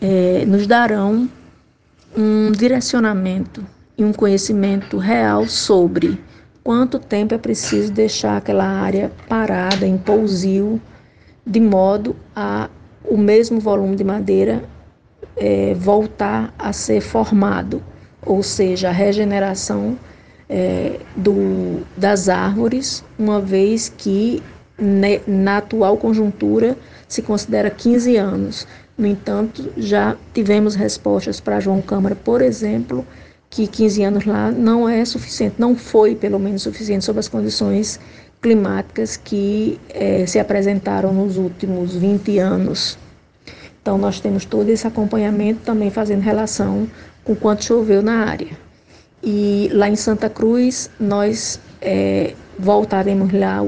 é, 0.00 0.46
nos 0.46 0.66
darão 0.66 1.28
um 2.16 2.52
direcionamento 2.52 3.64
e 3.96 4.04
um 4.04 4.12
conhecimento 4.12 4.98
real 4.98 5.46
sobre 5.46 6.18
quanto 6.62 6.98
tempo 6.98 7.34
é 7.34 7.38
preciso 7.38 7.92
deixar 7.92 8.36
aquela 8.36 8.66
área 8.66 9.10
parada 9.28 9.86
em 9.86 9.98
pousio, 9.98 10.80
de 11.46 11.60
modo 11.60 12.14
a 12.34 12.68
o 13.04 13.16
mesmo 13.16 13.60
volume 13.60 13.96
de 13.96 14.04
madeira 14.04 14.62
é, 15.36 15.74
voltar 15.74 16.54
a 16.58 16.72
ser 16.72 17.00
formado, 17.00 17.82
ou 18.24 18.42
seja, 18.42 18.88
a 18.88 18.92
regeneração 18.92 19.98
é, 20.48 21.00
do, 21.16 21.80
das 21.96 22.28
árvores, 22.28 23.04
uma 23.18 23.40
vez 23.40 23.88
que 23.88 24.42
ne, 24.78 25.20
na 25.26 25.58
atual 25.58 25.96
conjuntura 25.96 26.76
se 27.08 27.22
considera 27.22 27.70
15 27.70 28.16
anos. 28.16 28.66
No 28.96 29.06
entanto, 29.06 29.72
já 29.76 30.16
tivemos 30.34 30.74
respostas 30.74 31.40
para 31.40 31.60
João 31.60 31.80
Câmara, 31.80 32.14
por 32.14 32.42
exemplo, 32.42 33.06
que 33.48 33.66
15 33.66 34.02
anos 34.04 34.24
lá 34.24 34.50
não 34.50 34.88
é 34.88 35.04
suficiente, 35.04 35.56
não 35.58 35.74
foi 35.76 36.14
pelo 36.14 36.38
menos 36.38 36.62
suficiente 36.62 37.04
sob 37.04 37.18
as 37.18 37.28
condições 37.28 37.98
climáticas 38.40 39.16
que 39.16 39.78
eh, 39.90 40.26
se 40.26 40.38
apresentaram 40.38 41.12
nos 41.12 41.36
últimos 41.36 41.94
20 41.94 42.38
anos. 42.38 42.98
Então, 43.80 43.96
nós 43.96 44.20
temos 44.20 44.44
todo 44.44 44.68
esse 44.68 44.86
acompanhamento 44.86 45.60
também 45.64 45.90
fazendo 45.90 46.20
relação 46.20 46.88
com 47.24 47.34
quanto 47.34 47.64
choveu 47.64 48.02
na 48.02 48.24
área. 48.26 48.50
E 49.22 49.70
lá 49.72 49.88
em 49.88 49.96
Santa 49.96 50.28
Cruz, 50.28 50.90
nós 50.98 51.60
é, 51.82 52.34
voltaremos 52.58 53.32
lá 53.32 53.58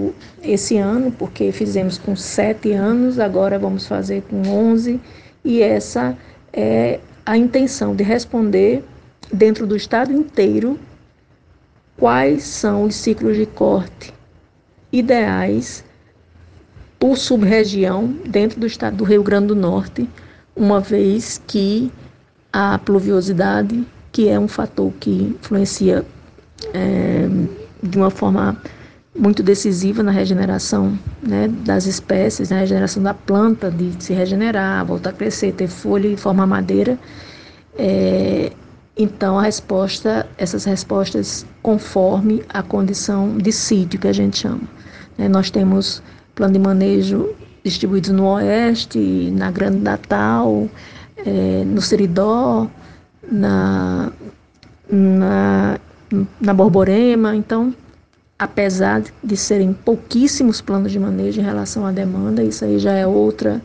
esse 0.42 0.76
ano, 0.78 1.11
porque 1.11 1.50
fizemos 1.50 1.99
com 1.99 2.14
sete 2.14 2.73
anos, 2.73 3.18
agora 3.18 3.59
vamos 3.59 3.87
fazer 3.87 4.23
com 4.23 4.49
onze, 4.49 5.00
e 5.44 5.61
essa 5.61 6.16
é 6.52 7.00
a 7.26 7.37
intenção 7.37 7.94
de 7.94 8.04
responder 8.04 8.85
dentro 9.33 9.66
do 9.66 9.76
estado 9.76 10.12
inteiro 10.12 10.78
quais 11.97 12.44
são 12.44 12.85
os 12.85 12.94
ciclos 12.94 13.37
de 13.37 13.47
corte 13.47 14.14
ideais 14.92 15.85
por 16.99 17.18
sub-região 17.18 18.06
dentro 18.26 18.61
do 18.61 18.66
estado 18.66 18.97
do 18.97 19.04
Rio 19.04 19.23
Grande 19.23 19.49
do 19.49 19.56
Norte, 19.56 20.09
uma 20.54 20.80
vez 20.80 21.42
que 21.47 21.90
a 22.52 22.78
pluviosidade, 22.78 23.85
que 24.12 24.28
é 24.28 24.38
um 24.38 24.47
fator 24.47 24.92
que 25.00 25.11
influencia 25.11 26.04
é, 26.73 27.28
de 27.85 27.97
uma 27.97 28.11
forma 28.11 28.57
muito 29.17 29.43
decisiva 29.43 30.03
na 30.03 30.11
regeneração 30.11 30.99
né, 31.23 31.49
das 31.49 31.87
espécies, 31.87 32.50
na 32.50 32.59
regeneração 32.59 33.03
da 33.03 33.14
planta, 33.14 33.71
de 33.71 33.95
se 34.03 34.12
regenerar, 34.12 34.85
voltar 34.85 35.11
a 35.11 35.12
crescer, 35.12 35.53
ter 35.53 35.69
folha 35.69 36.09
e 36.09 36.17
formar 36.17 36.47
madeira, 36.47 36.99
é, 37.76 38.53
então, 38.97 39.38
a 39.38 39.43
resposta, 39.43 40.26
essas 40.38 40.64
respostas 40.64 41.45
conforme 41.62 42.45
a 42.49 42.62
condição 42.62 43.37
de 43.37 43.50
sítio 43.50 43.99
que 43.99 44.07
a 44.07 44.12
gente 44.12 44.38
chama. 44.38 44.62
Né? 45.19 45.29
Nós 45.29 45.50
temos 45.50 46.00
plano 46.35 46.53
de 46.53 46.61
manejo 46.61 47.35
distribuídos 47.64 48.11
no 48.11 48.26
Oeste, 48.26 49.33
na 49.33 49.50
Grande 49.50 49.79
Natal, 49.79 50.69
é, 51.17 51.64
no 51.64 51.81
Seridó, 51.81 52.69
na, 53.31 54.12
na, 54.88 55.81
na 56.40 56.54
Borborema. 56.54 57.35
Então, 57.35 57.75
apesar 58.38 59.02
de 59.23 59.37
serem 59.37 59.73
pouquíssimos 59.73 60.61
planos 60.61 60.92
de 60.92 60.99
manejo 60.99 61.40
em 61.40 61.44
relação 61.44 61.87
à 61.87 61.92
demanda, 61.92 62.42
isso 62.42 62.64
aí 62.64 62.78
já 62.78 62.92
é 62.92 63.06
outra, 63.06 63.62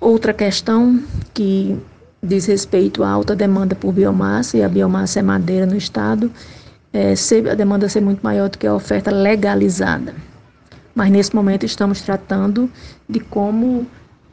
outra 0.00 0.32
questão 0.32 1.02
que 1.32 1.78
diz 2.22 2.46
respeito 2.46 3.02
à 3.02 3.08
alta 3.08 3.34
demanda 3.34 3.74
por 3.74 3.92
biomassa, 3.92 4.56
e 4.56 4.62
a 4.62 4.68
biomassa 4.68 5.20
é 5.20 5.22
madeira 5.22 5.66
no 5.66 5.76
estado, 5.76 6.30
é, 6.92 7.14
a 7.50 7.54
demanda 7.54 7.88
ser 7.88 8.00
muito 8.00 8.20
maior 8.20 8.48
do 8.48 8.58
que 8.58 8.66
a 8.66 8.74
oferta 8.74 9.10
legalizada. 9.10 10.14
Mas 10.94 11.10
nesse 11.10 11.34
momento 11.34 11.64
estamos 11.64 12.02
tratando 12.02 12.68
de 13.08 13.20
como 13.20 13.86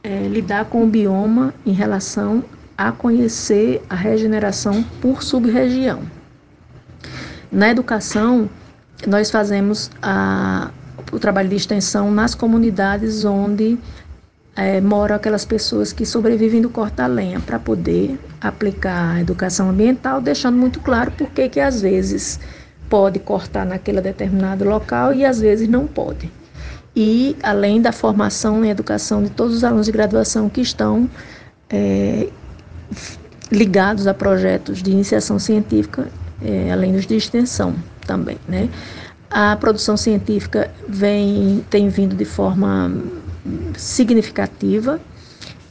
é, 0.04 0.28
lidar 0.28 0.66
com 0.66 0.84
o 0.84 0.88
bioma 0.88 1.54
em 1.66 1.72
relação 1.72 2.44
a 2.78 2.92
conhecer 2.92 3.82
a 3.90 3.96
regeneração 3.96 4.84
por 5.02 5.24
sub-região. 5.24 6.02
Na 7.52 7.70
educação, 7.70 8.50
nós 9.06 9.32
fazemos 9.32 9.90
a, 10.02 10.72
o 11.12 11.20
trabalho 11.20 11.50
de 11.50 11.56
extensão 11.56 12.12
nas 12.12 12.36
comunidades 12.36 13.24
onde 13.24 13.78
é, 14.56 14.82
moram 14.82 15.16
aquelas 15.16 15.46
pessoas 15.46 15.94
que 15.94 16.06
sobrevivem 16.06 16.62
do 16.62 16.70
corte 16.70 16.96
da 16.96 17.08
lenha 17.08 17.40
para 17.40 17.60
poder 17.60 18.20
aplicar 18.42 19.16
a 19.16 19.22
educação 19.22 19.70
ambiental, 19.70 20.20
deixando 20.20 20.58
muito 20.58 20.80
claro 20.80 21.12
por 21.12 21.30
que 21.30 21.60
às 21.60 21.82
vezes 21.82 22.40
pode 22.90 23.20
cortar 23.20 23.66
naquele 23.66 24.02
determinado 24.02 24.66
local 24.66 25.14
e 25.14 25.24
às 25.24 25.40
vezes 25.40 25.68
não 25.68 25.86
pode. 25.86 26.32
E 26.96 27.36
além 27.44 27.80
da 27.80 27.92
formação 27.92 28.66
em 28.66 28.70
educação 28.70 29.24
de 29.24 29.30
todos 29.30 29.56
os 29.56 29.64
alunos 29.64 29.86
de 29.86 29.92
graduação 29.92 30.50
que 30.50 30.62
estão 30.62 31.08
é, 31.70 32.28
ligados 33.52 34.08
a 34.08 34.14
projetos 34.14 34.82
de 34.82 34.92
iniciação 34.92 35.38
científica, 35.38 36.08
é, 36.44 36.72
além 36.72 36.94
dos 36.94 37.06
de 37.06 37.16
extensão 37.16 37.76
também, 38.06 38.38
né? 38.48 38.70
A 39.30 39.56
produção 39.58 39.98
científica 39.98 40.72
vem 40.88 41.66
tem 41.70 41.90
vindo 41.90 42.16
de 42.16 42.26
forma 42.26 42.92
significativa 43.76 45.00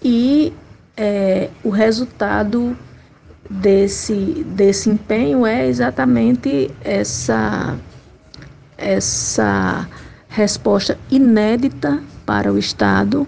e 0.03 0.53
é, 0.97 1.51
o 1.63 1.71
resultado 1.71 2.77
desse, 3.51 4.45
desse 4.49 4.91
empenho 4.91 5.47
é 5.47 5.67
exatamente 5.67 6.71
essa, 6.83 7.77
essa 8.77 9.89
resposta 10.29 10.99
inédita 11.11 12.03
para 12.25 12.53
o 12.53 12.59
Estado 12.59 13.27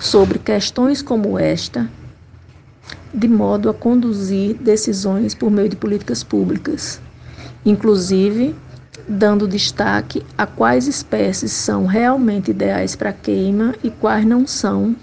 sobre 0.00 0.38
questões 0.38 1.00
como 1.00 1.38
esta, 1.38 1.88
de 3.16 3.26
modo 3.26 3.70
a 3.70 3.74
conduzir 3.74 4.54
decisões 4.56 5.34
por 5.34 5.50
meio 5.50 5.70
de 5.70 5.76
políticas 5.76 6.22
públicas, 6.22 7.00
inclusive 7.64 8.54
dando 9.08 9.48
destaque 9.48 10.22
a 10.36 10.46
quais 10.46 10.86
espécies 10.86 11.52
são 11.52 11.86
realmente 11.86 12.50
ideais 12.50 12.94
para 12.94 13.12
queima 13.12 13.74
e 13.82 13.90
quais 13.90 14.26
não 14.26 14.46
são, 14.46 14.94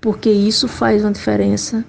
porque 0.00 0.30
isso 0.30 0.68
faz 0.68 1.02
uma 1.02 1.12
diferença 1.12 1.82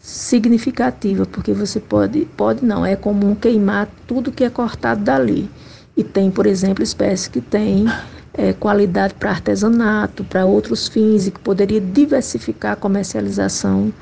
significativa, 0.00 1.24
porque 1.24 1.52
você 1.52 1.78
pode, 1.78 2.24
pode 2.36 2.64
não, 2.64 2.84
é 2.84 2.96
comum 2.96 3.34
queimar 3.34 3.88
tudo 4.06 4.32
que 4.32 4.44
é 4.44 4.50
cortado 4.50 5.02
dali. 5.02 5.48
E 5.96 6.02
tem, 6.02 6.30
por 6.30 6.46
exemplo, 6.46 6.82
espécies 6.82 7.28
que 7.28 7.40
têm 7.40 7.86
é, 8.34 8.52
qualidade 8.52 9.14
para 9.14 9.30
artesanato, 9.30 10.24
para 10.24 10.44
outros 10.44 10.88
fins, 10.88 11.26
e 11.26 11.30
que 11.30 11.38
poderia 11.40 11.80
diversificar 11.80 12.72
a 12.72 12.76
comercialização 12.76 13.92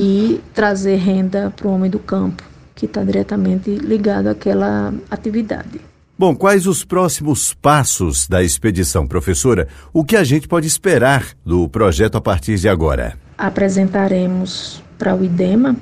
e 0.00 0.40
trazer 0.54 0.94
renda 0.94 1.52
para 1.56 1.66
o 1.66 1.72
homem 1.72 1.90
do 1.90 1.98
campo, 1.98 2.44
que 2.72 2.86
está 2.86 3.02
diretamente 3.02 3.68
ligado 3.74 4.28
àquela 4.28 4.94
atividade. 5.10 5.80
Bom, 6.16 6.36
quais 6.36 6.68
os 6.68 6.84
próximos 6.84 7.52
passos 7.52 8.28
da 8.28 8.40
expedição, 8.40 9.08
professora? 9.08 9.66
O 9.92 10.04
que 10.04 10.14
a 10.14 10.22
gente 10.22 10.46
pode 10.46 10.68
esperar 10.68 11.26
do 11.44 11.68
projeto 11.68 12.16
a 12.16 12.20
partir 12.20 12.58
de 12.58 12.68
agora? 12.68 13.18
Apresentaremos 13.36 14.80
para 14.96 15.16
o 15.16 15.24
IDEMA, 15.24 15.74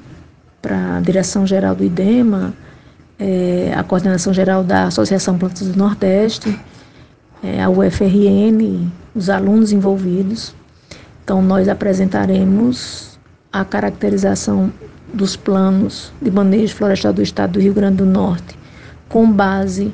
para 0.63 0.97
a 0.97 1.01
direção 1.01 1.47
geral 1.47 1.75
do 1.75 1.85
IDEMA, 1.85 2.55
é, 3.19 3.75
a 3.77 3.83
coordenação 3.83 4.33
geral 4.33 4.65
da 4.65 4.85
Associação 4.85 5.37
Plantas 5.37 5.69
do 5.69 5.79
Nordeste, 5.79 6.59
é, 7.43 7.63
a 7.63 7.69
UFRN, 7.69 8.91
os 9.15 9.29
alunos 9.29 9.73
envolvidos. 9.73 10.55
Então, 11.23 11.43
nós 11.43 11.69
apresentaremos 11.69 13.16
a 13.61 13.65
caracterização 13.65 14.73
dos 15.13 15.37
planos 15.37 16.13
de 16.21 16.31
manejo 16.31 16.75
florestal 16.75 17.13
do 17.13 17.23
Estado 17.23 17.53
do 17.53 17.61
Rio 17.61 17.73
Grande 17.73 17.99
do 17.99 18.07
Norte, 18.07 18.59
com 19.09 19.31
base 19.31 19.93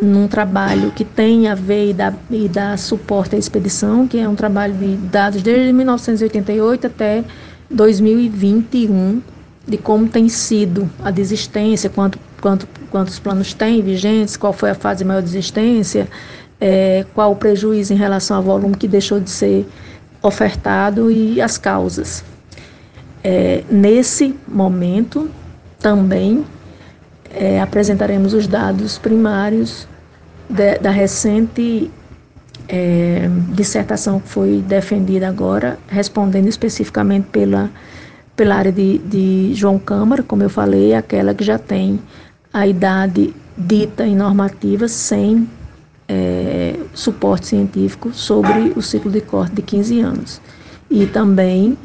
num 0.00 0.28
trabalho 0.28 0.90
que 0.90 1.04
tem 1.04 1.48
a 1.48 1.54
ver 1.54 1.90
e 1.90 1.94
dá, 1.94 2.12
e 2.30 2.48
dá 2.48 2.76
suporte 2.76 3.34
à 3.34 3.38
expedição, 3.38 4.06
que 4.06 4.18
é 4.18 4.28
um 4.28 4.34
trabalho 4.34 4.74
de 4.74 4.96
dados 4.96 5.42
desde 5.42 5.72
1988 5.72 6.86
até 6.86 7.24
2021, 7.70 9.22
de 9.66 9.78
como 9.78 10.06
tem 10.08 10.28
sido 10.28 10.90
a 11.02 11.10
desistência, 11.10 11.88
quanto, 11.88 12.18
quanto, 12.40 12.68
quantos 12.90 13.18
planos 13.18 13.54
tem 13.54 13.80
vigentes, 13.80 14.36
qual 14.36 14.52
foi 14.52 14.70
a 14.70 14.74
fase 14.74 14.98
de 14.98 15.04
maior 15.06 15.22
desistência, 15.22 16.08
é, 16.60 17.06
qual 17.14 17.32
o 17.32 17.36
prejuízo 17.36 17.92
em 17.92 17.96
relação 17.96 18.36
ao 18.36 18.42
volume 18.42 18.76
que 18.76 18.86
deixou 18.86 19.18
de 19.18 19.30
ser 19.30 19.66
ofertado 20.22 21.10
e 21.10 21.40
as 21.40 21.56
causas. 21.56 22.22
É, 23.22 23.64
nesse 23.70 24.34
momento, 24.46 25.30
também 25.78 26.44
é, 27.30 27.60
apresentaremos 27.60 28.34
os 28.34 28.46
dados 28.46 28.98
primários 28.98 29.86
de, 30.48 30.78
da 30.78 30.90
recente 30.90 31.90
é, 32.68 33.28
dissertação 33.52 34.20
que 34.20 34.28
foi 34.28 34.64
defendida 34.66 35.28
agora, 35.28 35.78
respondendo 35.88 36.48
especificamente 36.48 37.26
pela, 37.30 37.70
pela 38.34 38.56
área 38.56 38.72
de, 38.72 38.98
de 38.98 39.54
João 39.54 39.78
Câmara, 39.78 40.22
como 40.22 40.42
eu 40.42 40.50
falei, 40.50 40.94
aquela 40.94 41.34
que 41.34 41.44
já 41.44 41.58
tem 41.58 42.00
a 42.52 42.66
idade 42.66 43.34
dita 43.56 44.06
em 44.06 44.16
normativa 44.16 44.88
sem 44.88 45.48
é, 46.08 46.76
suporte 46.94 47.46
científico 47.46 48.12
sobre 48.12 48.72
o 48.76 48.82
ciclo 48.82 49.10
de 49.10 49.20
corte 49.20 49.54
de 49.54 49.62
15 49.62 50.00
anos. 50.00 50.40
E 50.90 51.06
também 51.06 51.76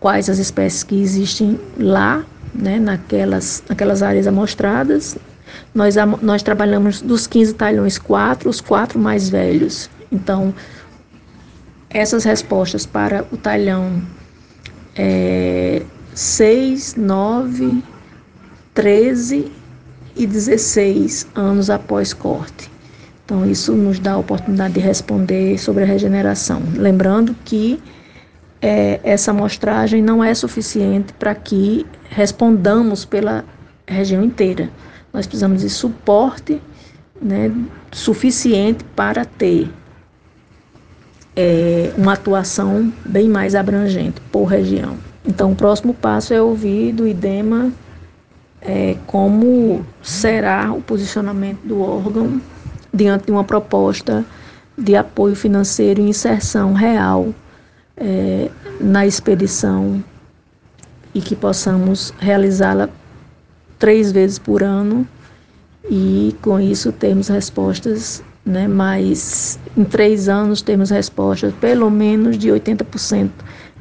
quais 0.00 0.30
as 0.30 0.38
espécies 0.38 0.82
que 0.82 1.00
existem 1.00 1.60
lá, 1.78 2.24
né, 2.54 2.80
naquelas, 2.80 3.62
naquelas 3.68 4.02
áreas 4.02 4.26
amostradas. 4.26 5.16
Nós, 5.74 5.94
nós 6.22 6.42
trabalhamos 6.42 7.02
dos 7.02 7.26
15 7.26 7.54
talhões, 7.54 7.98
quatro, 7.98 8.48
os 8.48 8.60
quatro 8.60 8.98
mais 8.98 9.28
velhos. 9.28 9.90
Então, 10.10 10.54
essas 11.90 12.24
respostas 12.24 12.86
para 12.86 13.24
o 13.30 13.36
talhão 13.36 14.02
é, 14.96 15.82
6, 16.14 16.96
9, 16.96 17.82
13 18.74 19.52
e 20.16 20.26
16 20.26 21.26
anos 21.34 21.68
após 21.68 22.12
corte. 22.12 22.70
Então, 23.24 23.48
isso 23.48 23.72
nos 23.74 23.98
dá 23.98 24.12
a 24.12 24.18
oportunidade 24.18 24.74
de 24.74 24.80
responder 24.80 25.56
sobre 25.58 25.84
a 25.84 25.86
regeneração. 25.86 26.62
Lembrando 26.74 27.34
que 27.44 27.80
é, 28.60 29.00
essa 29.02 29.30
amostragem 29.30 30.02
não 30.02 30.22
é 30.22 30.34
suficiente 30.34 31.12
para 31.14 31.34
que 31.34 31.86
respondamos 32.08 33.04
pela 33.04 33.44
região 33.86 34.22
inteira. 34.22 34.70
Nós 35.12 35.26
precisamos 35.26 35.62
de 35.62 35.70
suporte 35.70 36.60
né, 37.20 37.52
suficiente 37.90 38.84
para 38.96 39.24
ter 39.24 39.70
é, 41.34 41.92
uma 41.96 42.14
atuação 42.14 42.92
bem 43.04 43.28
mais 43.28 43.54
abrangente 43.54 44.20
por 44.32 44.44
região. 44.44 44.96
Então, 45.26 45.52
o 45.52 45.56
próximo 45.56 45.92
passo 45.92 46.32
é 46.32 46.40
ouvir 46.40 46.92
do 46.92 47.06
IDEMA 47.06 47.72
é, 48.62 48.96
como 49.06 49.84
será 50.02 50.72
o 50.72 50.80
posicionamento 50.80 51.60
do 51.64 51.80
órgão 51.80 52.40
diante 52.92 53.26
de 53.26 53.32
uma 53.32 53.44
proposta 53.44 54.24
de 54.76 54.96
apoio 54.96 55.34
financeiro 55.34 56.00
e 56.00 56.08
inserção 56.08 56.72
real 56.72 57.34
é, 58.00 58.50
na 58.80 59.06
expedição 59.06 60.02
e 61.14 61.20
que 61.20 61.36
possamos 61.36 62.14
realizá-la 62.18 62.88
três 63.78 64.10
vezes 64.10 64.38
por 64.38 64.62
ano 64.62 65.06
e 65.88 66.34
com 66.40 66.58
isso 66.58 66.92
termos 66.92 67.28
respostas, 67.28 68.22
né, 68.44 68.66
mas 68.66 69.58
em 69.76 69.84
três 69.84 70.28
anos 70.28 70.62
termos 70.62 70.90
respostas 70.90 71.52
pelo 71.60 71.90
menos 71.90 72.38
de 72.38 72.48
80% 72.48 73.30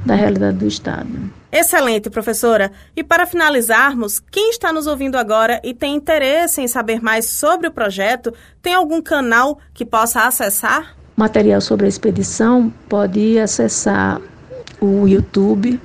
da 0.05 0.15
realidade 0.15 0.57
do 0.57 0.67
Estado. 0.67 1.09
Excelente, 1.51 2.09
professora. 2.09 2.71
E 2.95 3.03
para 3.03 3.25
finalizarmos, 3.25 4.19
quem 4.19 4.49
está 4.49 4.71
nos 4.71 4.87
ouvindo 4.87 5.17
agora 5.17 5.59
e 5.63 5.73
tem 5.73 5.95
interesse 5.95 6.61
em 6.61 6.67
saber 6.67 7.01
mais 7.01 7.25
sobre 7.25 7.67
o 7.67 7.71
projeto, 7.71 8.33
tem 8.61 8.73
algum 8.73 9.01
canal 9.01 9.59
que 9.73 9.85
possa 9.85 10.21
acessar? 10.21 10.95
Material 11.19 11.59
sobre 11.59 11.85
a 11.85 11.89
expedição 11.89 12.71
pode 12.87 13.37
acessar 13.37 14.21
o 14.79 15.05
YouTube 15.05 15.77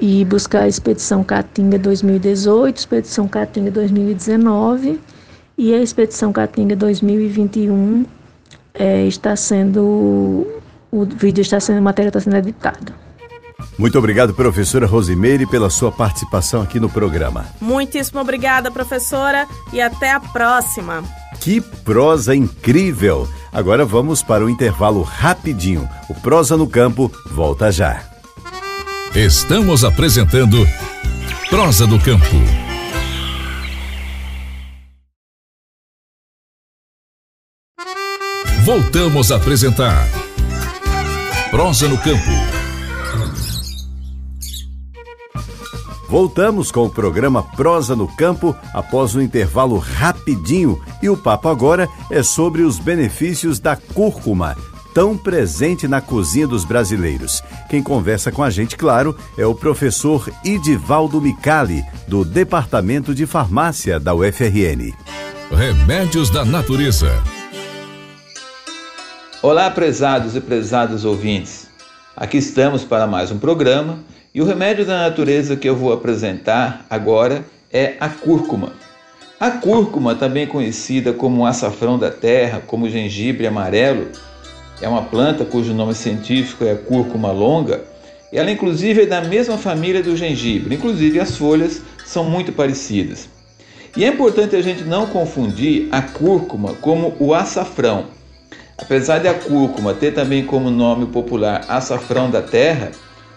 e 0.00 0.24
buscar 0.24 0.62
a 0.62 0.68
Expedição 0.68 1.22
Caatinga 1.22 1.78
2018, 1.78 2.76
Expedição 2.76 3.28
Caatinga 3.28 3.70
2019 3.70 4.98
e 5.56 5.72
a 5.72 5.78
Expedição 5.78 6.32
Caatinga 6.32 6.74
2021 6.74 8.04
é, 8.74 9.06
está 9.06 9.36
sendo 9.36 10.44
o 10.90 11.04
vídeo 11.04 11.42
está 11.42 11.60
sendo, 11.60 11.80
material 11.80 12.08
está 12.08 12.18
sendo 12.18 12.38
editado. 12.38 12.92
Muito 13.78 13.98
obrigado, 13.98 14.34
professora 14.34 14.86
Rosimeire, 14.86 15.46
pela 15.46 15.70
sua 15.70 15.92
participação 15.92 16.62
aqui 16.62 16.80
no 16.80 16.88
programa. 16.88 17.46
Muitíssimo 17.60 18.20
obrigada, 18.20 18.70
professora, 18.70 19.46
e 19.72 19.80
até 19.80 20.10
a 20.10 20.20
próxima. 20.20 21.04
Que 21.40 21.60
prosa 21.60 22.34
incrível! 22.34 23.28
Agora 23.52 23.84
vamos 23.84 24.22
para 24.22 24.44
o 24.44 24.50
intervalo 24.50 25.02
rapidinho. 25.02 25.88
O 26.08 26.14
Prosa 26.14 26.56
no 26.56 26.68
Campo 26.68 27.10
volta 27.30 27.72
já. 27.72 28.02
Estamos 29.14 29.84
apresentando 29.84 30.66
Prosa 31.48 31.86
do 31.86 31.98
Campo. 31.98 32.26
Voltamos 38.64 39.32
a 39.32 39.36
apresentar 39.36 40.06
Prosa 41.50 41.88
no 41.88 41.96
Campo. 41.96 42.57
Voltamos 46.08 46.72
com 46.72 46.86
o 46.86 46.90
programa 46.90 47.42
Prosa 47.42 47.94
no 47.94 48.08
Campo 48.08 48.56
após 48.72 49.14
um 49.14 49.20
intervalo 49.20 49.76
rapidinho 49.76 50.82
e 51.02 51.08
o 51.10 51.16
papo 51.18 51.50
agora 51.50 51.86
é 52.10 52.22
sobre 52.22 52.62
os 52.62 52.78
benefícios 52.78 53.60
da 53.60 53.76
cúrcuma, 53.76 54.56
tão 54.94 55.18
presente 55.18 55.86
na 55.86 56.00
cozinha 56.00 56.46
dos 56.46 56.64
brasileiros. 56.64 57.42
Quem 57.68 57.82
conversa 57.82 58.32
com 58.32 58.42
a 58.42 58.48
gente, 58.48 58.74
claro, 58.74 59.14
é 59.36 59.44
o 59.44 59.54
professor 59.54 60.30
Idivaldo 60.42 61.20
Micali, 61.20 61.84
do 62.08 62.24
Departamento 62.24 63.14
de 63.14 63.26
Farmácia 63.26 64.00
da 64.00 64.14
UFRN. 64.14 64.94
Remédios 65.50 66.30
da 66.30 66.42
Natureza. 66.42 67.22
Olá, 69.42 69.70
prezados 69.70 70.34
e 70.34 70.40
prezados 70.40 71.04
ouvintes. 71.04 71.68
Aqui 72.16 72.38
estamos 72.38 72.82
para 72.82 73.06
mais 73.06 73.30
um 73.30 73.38
programa 73.38 73.98
e 74.38 74.40
o 74.40 74.44
remédio 74.44 74.86
da 74.86 74.98
natureza 74.98 75.56
que 75.56 75.68
eu 75.68 75.74
vou 75.74 75.92
apresentar 75.92 76.86
agora 76.88 77.44
é 77.72 77.96
a 77.98 78.08
cúrcuma. 78.08 78.72
A 79.40 79.50
cúrcuma, 79.50 80.14
também 80.14 80.46
conhecida 80.46 81.12
como 81.12 81.44
açafrão 81.44 81.98
da 81.98 82.08
terra, 82.08 82.62
como 82.64 82.88
gengibre 82.88 83.48
amarelo, 83.48 84.06
é 84.80 84.88
uma 84.88 85.02
planta 85.02 85.44
cujo 85.44 85.74
nome 85.74 85.92
científico 85.92 86.64
é 86.64 86.76
cúrcuma 86.76 87.32
longa, 87.32 87.82
ela 88.32 88.48
inclusive 88.48 89.02
é 89.02 89.06
da 89.06 89.20
mesma 89.22 89.58
família 89.58 90.04
do 90.04 90.16
gengibre, 90.16 90.76
inclusive 90.76 91.18
as 91.18 91.36
folhas 91.36 91.82
são 92.06 92.22
muito 92.22 92.52
parecidas. 92.52 93.28
E 93.96 94.04
é 94.04 94.06
importante 94.06 94.54
a 94.54 94.62
gente 94.62 94.84
não 94.84 95.06
confundir 95.06 95.88
a 95.90 96.00
cúrcuma 96.00 96.74
como 96.74 97.12
o 97.18 97.34
açafrão. 97.34 98.04
Apesar 98.80 99.18
de 99.18 99.26
a 99.26 99.34
cúrcuma 99.34 99.94
ter 99.94 100.14
também 100.14 100.44
como 100.44 100.70
nome 100.70 101.06
popular 101.06 101.64
açafrão 101.68 102.30
da 102.30 102.40
terra, 102.40 102.92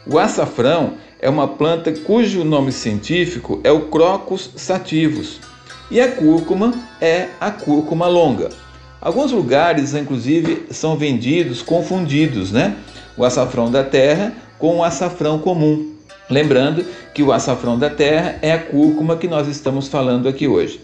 o 0.05 0.17
açafrão 0.17 0.93
é 1.19 1.29
uma 1.29 1.47
planta 1.47 1.91
cujo 1.91 2.43
nome 2.43 2.71
científico 2.71 3.61
é 3.63 3.71
o 3.71 3.81
Crocus 3.81 4.49
sativus 4.55 5.39
e 5.91 6.01
a 6.01 6.11
cúrcuma 6.11 6.73
é 6.99 7.27
a 7.39 7.51
cúrcuma 7.51 8.07
longa. 8.07 8.49
Alguns 8.99 9.31
lugares, 9.31 9.93
inclusive, 9.93 10.67
são 10.71 10.95
vendidos 10.95 11.61
confundidos, 11.61 12.51
né? 12.51 12.75
O 13.17 13.25
açafrão 13.25 13.69
da 13.69 13.83
terra 13.83 14.33
com 14.57 14.77
o 14.77 14.83
açafrão 14.83 15.37
comum. 15.39 15.93
Lembrando 16.29 16.85
que 17.13 17.21
o 17.21 17.31
açafrão 17.31 17.77
da 17.77 17.89
terra 17.89 18.37
é 18.41 18.53
a 18.53 18.59
cúrcuma 18.59 19.17
que 19.17 19.27
nós 19.27 19.47
estamos 19.47 19.87
falando 19.87 20.29
aqui 20.29 20.47
hoje. 20.47 20.79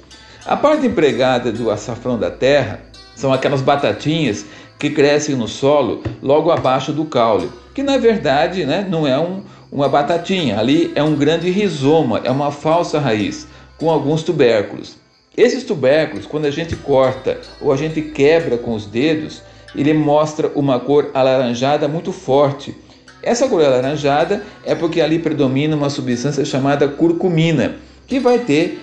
A 0.45 0.57
parte 0.57 0.85
empregada 0.85 1.51
do 1.51 1.71
açafrão 1.71 2.19
da 2.19 2.29
terra 2.29 2.81
são 3.15 3.31
aquelas 3.33 3.61
batatinhas 3.61 4.45
que 4.79 4.89
crescem 4.89 5.35
no 5.35 5.47
solo 5.47 6.03
logo 6.21 6.51
abaixo 6.51 6.91
do 6.91 7.05
caule, 7.05 7.49
que 7.73 7.83
na 7.83 7.97
verdade 7.97 8.65
né, 8.65 8.85
não 8.89 9.07
é 9.07 9.19
um, 9.19 9.41
uma 9.71 9.89
batatinha, 9.89 10.59
ali 10.59 10.91
é 10.95 11.03
um 11.03 11.15
grande 11.15 11.49
rizoma, 11.49 12.21
é 12.23 12.31
uma 12.31 12.51
falsa 12.51 12.99
raiz, 12.99 13.47
com 13.77 13.89
alguns 13.89 14.23
tubérculos. 14.23 14.97
Esses 15.35 15.63
tubérculos, 15.63 16.25
quando 16.25 16.45
a 16.45 16.51
gente 16.51 16.75
corta 16.75 17.39
ou 17.61 17.71
a 17.71 17.77
gente 17.77 18.01
quebra 18.01 18.57
com 18.57 18.73
os 18.73 18.85
dedos, 18.85 19.43
ele 19.75 19.93
mostra 19.93 20.51
uma 20.55 20.79
cor 20.79 21.11
alaranjada 21.13 21.87
muito 21.87 22.11
forte. 22.11 22.75
Essa 23.21 23.47
cor 23.47 23.63
alaranjada 23.63 24.43
é 24.65 24.73
porque 24.73 24.99
ali 24.99 25.19
predomina 25.19 25.75
uma 25.75 25.89
substância 25.89 26.43
chamada 26.43 26.87
curcumina, 26.87 27.75
que 28.07 28.19
vai 28.19 28.39
ter 28.39 28.81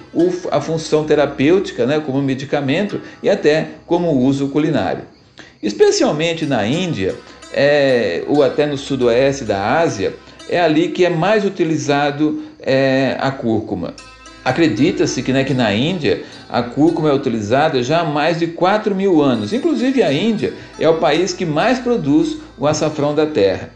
a 0.51 0.61
função 0.61 1.05
terapêutica 1.05 1.87
né, 1.87 1.99
como 1.99 2.21
medicamento 2.23 3.01
e 3.23 3.29
até 3.29 3.71
como 3.87 4.13
uso 4.13 4.49
culinário. 4.49 5.14
Especialmente 5.65 6.45
na 6.45 6.67
Índia, 6.67 7.15
é, 7.51 8.23
ou 8.29 8.43
até 8.43 8.67
no 8.67 8.77
sudoeste 8.77 9.45
da 9.45 9.79
Ásia, 9.79 10.15
é 10.47 10.61
ali 10.61 10.89
que 10.89 11.07
é 11.07 11.09
mais 11.09 11.43
utilizado 11.43 12.43
é, 12.61 13.17
a 13.19 13.31
cúrcuma. 13.31 13.95
Acredita-se 14.45 15.23
que, 15.23 15.33
né, 15.33 15.43
que 15.43 15.55
na 15.55 15.75
Índia 15.75 16.23
a 16.51 16.63
cúrcuma 16.63 17.09
é 17.09 17.15
utilizada 17.15 17.83
já 17.83 18.01
há 18.01 18.05
mais 18.05 18.39
de 18.39 18.49
4 18.49 18.95
mil 18.95 19.23
anos. 19.23 19.55
Inclusive 19.55 20.03
a 20.03 20.13
Índia 20.13 20.53
é 20.79 20.87
o 20.87 20.99
país 20.99 21.33
que 21.33 21.47
mais 21.47 21.79
produz 21.79 22.37
o 22.59 22.67
açafrão 22.67 23.15
da 23.15 23.25
terra. 23.25 23.71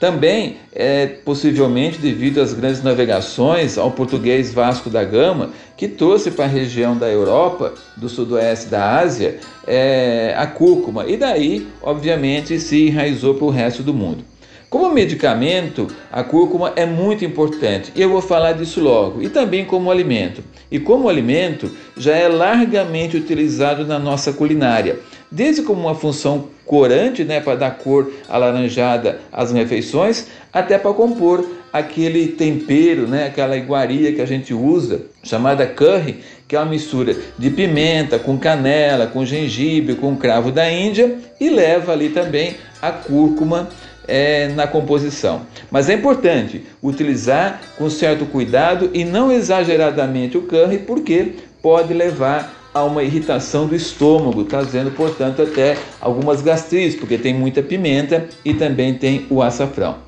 Também 0.00 0.56
é 0.74 1.06
possivelmente 1.06 1.98
devido 1.98 2.40
às 2.40 2.52
grandes 2.52 2.82
navegações 2.82 3.78
ao 3.78 3.90
português 3.90 4.52
Vasco 4.52 4.90
da 4.90 5.04
Gama, 5.04 5.50
que 5.76 5.88
trouxe 5.88 6.30
para 6.30 6.44
a 6.44 6.48
região 6.48 6.96
da 6.96 7.08
Europa, 7.08 7.72
do 7.96 8.08
sudoeste 8.08 8.66
da 8.68 8.98
Ásia, 8.98 9.38
é, 9.66 10.34
a 10.36 10.46
cúrcuma, 10.46 11.06
e 11.06 11.16
daí, 11.16 11.66
obviamente, 11.80 12.58
se 12.58 12.88
enraizou 12.88 13.34
para 13.34 13.44
o 13.46 13.50
resto 13.50 13.82
do 13.82 13.94
mundo. 13.94 14.24
Como 14.68 14.92
medicamento, 14.92 15.86
a 16.10 16.24
cúrcuma 16.24 16.72
é 16.74 16.84
muito 16.84 17.24
importante 17.24 17.92
e 17.94 18.02
eu 18.02 18.10
vou 18.10 18.20
falar 18.20 18.54
disso 18.54 18.80
logo, 18.80 19.22
e 19.22 19.28
também 19.28 19.64
como 19.64 19.88
alimento. 19.88 20.42
E 20.68 20.80
como 20.80 21.08
alimento, 21.08 21.70
já 21.96 22.16
é 22.16 22.26
largamente 22.26 23.16
utilizado 23.16 23.86
na 23.86 24.00
nossa 24.00 24.32
culinária, 24.32 24.98
desde 25.30 25.62
como 25.62 25.82
uma 25.82 25.94
função 25.94 26.48
corante, 26.66 27.24
né, 27.24 27.40
para 27.40 27.56
dar 27.56 27.78
cor 27.78 28.10
alaranjada 28.28 29.20
às 29.32 29.52
refeições, 29.52 30.26
até 30.52 30.78
para 30.78 30.92
compor 30.92 31.44
aquele 31.72 32.28
tempero, 32.28 33.06
né, 33.06 33.26
aquela 33.26 33.56
iguaria 33.56 34.12
que 34.12 34.20
a 34.20 34.26
gente 34.26 34.54
usa, 34.54 35.02
chamada 35.22 35.66
curry, 35.66 36.20
que 36.46 36.54
é 36.54 36.58
uma 36.58 36.70
mistura 36.70 37.16
de 37.38 37.50
pimenta 37.50 38.18
com 38.18 38.38
canela, 38.38 39.06
com 39.06 39.24
gengibre, 39.24 39.96
com 39.96 40.16
cravo 40.16 40.52
da 40.52 40.70
Índia 40.70 41.16
e 41.40 41.50
leva 41.50 41.92
ali 41.92 42.10
também 42.10 42.54
a 42.80 42.92
cúrcuma 42.92 43.68
é, 44.06 44.48
na 44.48 44.66
composição. 44.66 45.42
Mas 45.70 45.88
é 45.88 45.94
importante 45.94 46.64
utilizar 46.82 47.60
com 47.76 47.88
certo 47.90 48.26
cuidado 48.26 48.90
e 48.92 49.04
não 49.04 49.32
exageradamente 49.32 50.36
o 50.36 50.42
curry, 50.42 50.78
porque 50.78 51.32
pode 51.62 51.94
levar 51.94 52.63
a 52.74 52.82
uma 52.82 53.04
irritação 53.04 53.68
do 53.68 53.76
estômago, 53.76 54.44
trazendo, 54.44 54.90
portanto, 54.90 55.40
até 55.40 55.78
algumas 56.00 56.42
gastrites, 56.42 56.98
porque 56.98 57.16
tem 57.16 57.32
muita 57.32 57.62
pimenta 57.62 58.28
e 58.44 58.52
também 58.52 58.94
tem 58.94 59.26
o 59.30 59.40
açafrão. 59.40 59.98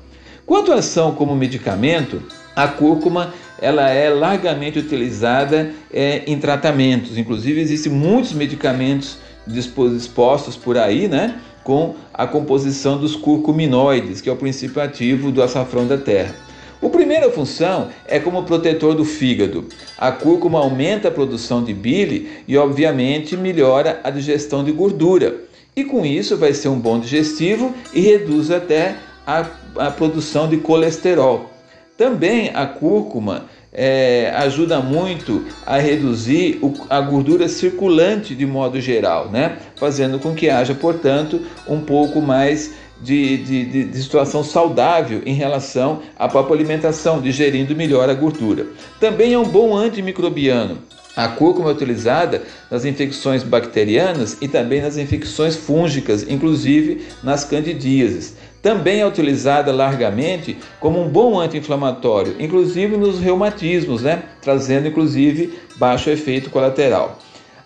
Quanto 0.45 0.71
à 0.73 0.75
ação 0.75 1.13
como 1.13 1.35
medicamento, 1.35 2.21
a 2.55 2.67
cúrcuma 2.67 3.33
ela 3.59 3.89
é 3.89 4.09
largamente 4.09 4.77
utilizada 4.77 5.71
é, 5.91 6.23
em 6.27 6.37
tratamentos. 6.39 7.17
Inclusive, 7.17 7.59
existem 7.59 7.91
muitos 7.91 8.33
medicamentos 8.33 9.17
dispostos 9.47 10.55
por 10.55 10.77
aí, 10.77 11.07
né? 11.07 11.39
com 11.63 11.95
a 12.13 12.25
composição 12.25 12.97
dos 12.97 13.13
curcuminoides, 13.13 14.21
que 14.21 14.29
é 14.29 14.31
o 14.31 14.37
princípio 14.37 14.81
ativo 14.81 15.31
do 15.33 15.43
açafrão 15.43 15.85
da 15.85 15.97
terra. 15.97 16.33
A 16.81 16.89
primeira 16.89 17.31
função 17.31 17.89
é 18.07 18.19
como 18.19 18.43
protetor 18.43 18.93
do 18.93 19.03
fígado. 19.03 19.65
A 19.97 20.11
cúrcuma 20.11 20.59
aumenta 20.59 21.07
a 21.07 21.11
produção 21.11 21.63
de 21.63 21.73
bile 21.73 22.29
e, 22.47 22.55
obviamente, 22.55 23.35
melhora 23.35 23.99
a 24.03 24.11
digestão 24.11 24.63
de 24.63 24.71
gordura. 24.71 25.35
E 25.75 25.83
com 25.83 26.05
isso 26.05 26.37
vai 26.37 26.53
ser 26.53 26.69
um 26.69 26.79
bom 26.79 26.99
digestivo 26.99 27.73
e 27.93 28.01
reduz 28.01 28.51
até 28.51 28.95
a, 29.25 29.45
a 29.77 29.91
produção 29.91 30.47
de 30.47 30.57
colesterol. 30.57 31.49
Também 31.97 32.51
a 32.53 32.65
cúrcuma 32.67 33.45
é, 33.73 34.31
ajuda 34.35 34.79
muito 34.79 35.45
a 35.65 35.77
reduzir 35.77 36.59
o, 36.61 36.73
a 36.89 37.01
gordura 37.01 37.47
circulante 37.47 38.33
de 38.33 38.45
modo 38.45 38.79
geral, 38.79 39.29
né? 39.29 39.57
fazendo 39.75 40.19
com 40.19 40.33
que 40.33 40.49
haja, 40.49 40.73
portanto, 40.73 41.41
um 41.67 41.81
pouco 41.81 42.21
mais 42.21 42.73
de, 43.01 43.37
de, 43.37 43.65
de, 43.65 43.83
de, 43.85 44.01
situação 44.01 44.43
saudável 44.43 45.21
em 45.25 45.33
relação 45.33 46.01
à 46.17 46.27
própria 46.27 46.55
alimentação, 46.55 47.21
digerindo 47.21 47.75
melhor 47.75 48.09
a 48.09 48.13
gordura. 48.13 48.67
Também 48.99 49.33
é 49.33 49.39
um 49.39 49.47
bom 49.47 49.75
antimicrobiano. 49.75 50.79
A 51.15 51.27
cúrcuma 51.27 51.69
é 51.69 51.73
utilizada 51.73 52.43
nas 52.69 52.85
infecções 52.85 53.41
bacterianas 53.41 54.37
e 54.39 54.47
também 54.47 54.81
nas 54.81 54.97
infecções 54.97 55.55
fúngicas, 55.55 56.23
inclusive 56.29 57.07
nas 57.23 57.43
candidíases. 57.43 58.35
Também 58.61 58.99
é 58.99 59.07
utilizada 59.07 59.71
largamente 59.71 60.57
como 60.79 61.01
um 61.01 61.07
bom 61.07 61.39
anti-inflamatório, 61.39 62.35
inclusive 62.37 62.97
nos 62.97 63.19
reumatismos, 63.19 64.03
né? 64.03 64.23
trazendo 64.41 64.87
inclusive 64.87 65.57
baixo 65.77 66.09
efeito 66.11 66.51
colateral. 66.51 67.17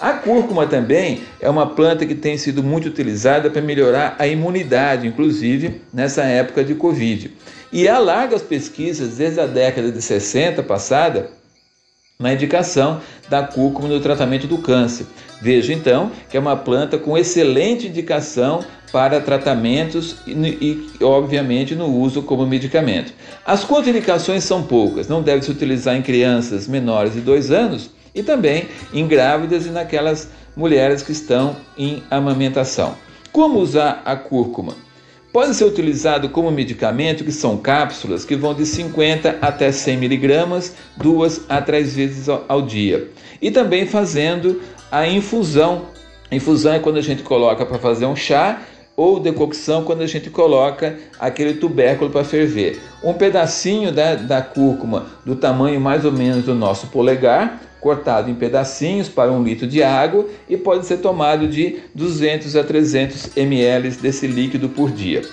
A 0.02 0.14
cúrcuma 0.14 0.66
também 0.66 1.22
é 1.40 1.48
uma 1.48 1.68
planta 1.68 2.08
que 2.08 2.16
tem 2.16 2.36
sido 2.36 2.64
muito 2.64 2.88
utilizada 2.88 3.52
para 3.52 3.62
melhorar 3.62 4.16
a 4.18 4.26
imunidade, 4.26 5.08
inclusive 5.08 5.80
nessa 5.94 6.24
época 6.24 6.64
de 6.64 6.74
Covid. 6.74 7.32
E 7.72 7.88
há 7.88 8.00
largas 8.00 8.42
pesquisas 8.42 9.18
desde 9.18 9.40
a 9.40 9.46
década 9.46 9.92
de 9.92 10.02
60 10.02 10.64
passada 10.64 11.30
na 12.18 12.34
indicação 12.34 13.00
da 13.30 13.44
cúrcuma 13.44 13.88
no 13.88 14.00
tratamento 14.00 14.48
do 14.48 14.58
câncer. 14.58 15.06
Veja 15.40 15.72
então 15.72 16.12
que 16.32 16.36
é 16.36 16.40
uma 16.40 16.58
planta 16.58 16.98
com 16.98 17.16
excelente 17.16 17.86
indicação 17.86 18.66
para 18.92 19.22
tratamentos 19.22 20.16
e, 20.26 20.32
e, 20.32 21.04
obviamente, 21.04 21.76
no 21.76 21.86
uso 21.86 22.24
como 22.24 22.48
medicamento. 22.48 23.14
As 23.46 23.64
contraindicações 23.64 24.44
são 24.44 24.64
poucas, 24.64 25.08
não 25.08 25.22
deve 25.22 25.46
se 25.46 25.52
utilizar 25.52 25.96
em 25.96 26.02
crianças 26.02 26.68
menores 26.68 27.14
de 27.14 27.22
2 27.22 27.52
anos 27.52 28.01
e 28.13 28.24
também 28.24 28.67
em 28.93 29.08
grávidas 29.08 29.65
e 29.65 29.69
naquelas 29.69 30.30
mulheres 30.56 31.02
que 31.02 31.12
estão 31.12 31.56
em 31.78 32.04
amamentação. 32.10 32.95
Como 33.32 33.60
usar 33.60 34.02
a 34.04 34.15
cúrcuma? 34.15 34.76
Pode 35.32 35.56
ser 35.56 35.63
utilizado 35.63 36.28
como 36.28 36.52
medicamento, 36.52 37.24
que 37.24 37.32
são 37.32 37.56
cápsulas 37.56 38.26
que 38.26 38.36
vão 38.36 38.54
de 38.54 38.65
50 38.65 39.38
até 39.41 39.71
100 39.71 39.97
miligramas, 39.97 40.76
duas 40.97 41.45
a 41.47 41.62
três 41.62 41.95
vezes 41.95 42.28
ao 42.28 42.62
dia. 42.62 43.10
E 43.41 43.50
também 43.50 43.86
fazendo 43.86 44.62
a 44.91 45.08
infusão. 45.08 45.84
Infusão 46.30 46.74
é 46.74 46.80
quando 46.80 46.97
a 46.97 47.02
gente 47.02 47.24
coloca 47.24 47.65
para 47.65 47.80
fazer 47.80 48.06
um 48.06 48.15
chá 48.15 48.62
ou 48.95 49.21
decocção 49.21 49.86
quando 49.86 50.02
a 50.02 50.08
gente 50.08 50.30
coloca 50.30 51.00
aquele 51.17 51.54
tubérculo 51.54 52.12
para 52.12 52.26
ferver. 52.26 52.82
Um 53.02 53.13
pedacinho 53.13 53.89
da, 53.89 54.15
da 54.15 54.41
cúrcuma 54.41 55.06
do 55.26 55.38
tamanho 55.38 55.80
mais 55.80 56.04
ou 56.04 56.12
menos 56.12 56.43
do 56.43 56.54
nosso 56.54 56.88
polegar, 56.88 57.62
cortado 57.82 58.30
em 58.30 58.36
pedacinhos 58.36 59.10
para 59.10 59.32
um 59.32 59.44
litro 59.44 59.67
de 59.67 59.84
água 59.84 60.28
e 60.48 60.56
pode 60.56 60.86
ser 60.86 60.98
tomado 60.98 61.48
de 61.48 61.80
200 61.94 62.56
a 62.56 62.63
300 62.63 63.36
ml 63.36 63.89
desse 63.89 64.28
líquido 64.28 64.70
por 64.70 64.91
dia. 64.91 65.24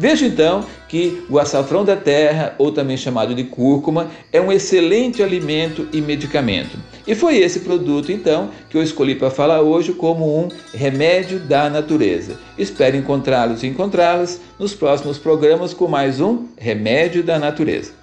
Veja 0.00 0.24
então 0.24 0.64
que 0.88 1.24
o 1.28 1.40
açafrão 1.40 1.84
da 1.84 1.96
terra, 1.96 2.54
ou 2.56 2.70
também 2.70 2.96
chamado 2.96 3.34
de 3.34 3.42
cúrcuma, 3.42 4.08
é 4.32 4.40
um 4.40 4.52
excelente 4.52 5.24
alimento 5.24 5.88
e 5.92 6.00
medicamento. 6.00 6.78
E 7.04 7.16
foi 7.16 7.38
esse 7.38 7.60
produto 7.60 8.12
então 8.12 8.50
que 8.70 8.78
eu 8.78 8.82
escolhi 8.82 9.16
para 9.16 9.28
falar 9.28 9.60
hoje 9.60 9.92
como 9.92 10.38
um 10.38 10.48
remédio 10.72 11.40
da 11.40 11.68
natureza. 11.68 12.38
Espero 12.56 12.96
encontrá-los 12.96 13.64
e 13.64 13.66
encontrá-las 13.66 14.40
nos 14.56 14.72
próximos 14.72 15.18
programas 15.18 15.74
com 15.74 15.88
mais 15.88 16.20
um 16.20 16.44
Remédio 16.56 17.24
da 17.24 17.36
Natureza. 17.36 17.97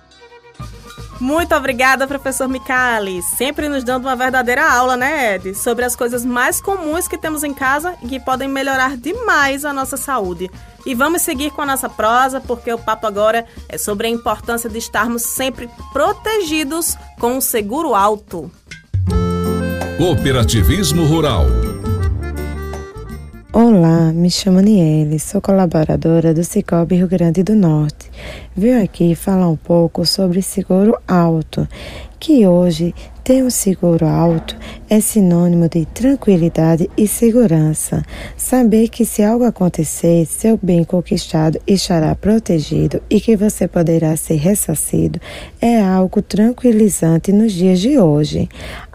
Muito 1.19 1.56
obrigada, 1.56 2.08
professor 2.08 2.47
Micali. 2.47 3.21
Sempre 3.21 3.69
nos 3.69 3.84
dando 3.84 4.06
uma 4.06 4.15
verdadeira 4.15 4.69
aula, 4.69 4.97
né, 4.97 5.36
Ed? 5.36 5.56
Sobre 5.56 5.86
as 5.86 5.95
coisas 5.95 6.25
mais 6.25 6.60
comuns 6.60 7.08
que 7.08 7.17
temos 7.17 7.43
em 7.43 7.54
casa 7.54 7.95
e 8.01 8.08
que 8.08 8.19
podem 8.19 8.49
melhorar 8.49 8.97
demais 8.97 9.63
a 9.63 9.71
nossa 9.71 9.95
saúde. 9.95 10.51
E 10.86 10.93
vamos 10.93 11.21
seguir 11.21 11.51
com 11.51 11.62
a 11.62 11.65
nossa 11.65 11.89
prosa, 11.89 12.39
porque 12.41 12.71
o 12.71 12.78
papo 12.78 13.08
agora 13.08 13.45
é 13.69 13.78
sobre 13.78 14.08
a 14.08 14.10
importância 14.10 14.69
de 14.69 14.78
estarmos 14.78 15.23
sempre 15.23 15.69
protegidos 15.93 16.97
com 17.19 17.38
um 17.38 17.41
seguro 17.41 17.95
alto. 17.95 18.51
Cooperativismo 19.97 21.06
Rural. 21.06 21.45
Olá, 23.58 24.12
me 24.12 24.30
chamo 24.30 24.60
Niele, 24.60 25.18
sou 25.18 25.39
colaboradora 25.39 26.34
do 26.34 26.44
Cicobi 26.44 26.98
Rio 26.98 27.08
Grande 27.08 27.41
do 27.41 27.56
Norte. 27.56 28.12
Venho 28.54 28.84
aqui 28.84 29.15
falar 29.15 29.48
um 29.48 29.56
pouco 29.56 30.06
sobre 30.06 30.41
seguro 30.41 30.98
alto, 31.08 31.65
que 32.20 32.46
hoje 32.46 32.94
ter 33.26 33.44
um 33.44 33.50
seguro 33.50 34.06
alto 34.06 34.56
é 34.88 35.00
sinônimo 35.00 35.68
de 35.68 35.84
tranquilidade 35.88 36.88
e 36.96 37.08
segurança. 37.08 38.04
Saber 38.38 38.88
que 38.88 39.04
se 39.04 39.24
algo 39.24 39.44
acontecer, 39.44 40.28
seu 40.28 40.60
bem 40.62 40.84
conquistado 40.84 41.60
estará 41.66 42.14
protegido 42.14 43.02
e 43.10 43.20
que 43.20 43.36
você 43.36 43.68
poderá 43.68 44.16
ser 44.16 44.36
ressarcido 44.36 45.20
é 45.60 45.82
algo 45.82 46.22
tranquilizante 46.22 47.32
nos 47.32 47.52
dias 47.52 47.80
de 47.80 47.98
hoje. 47.98 48.48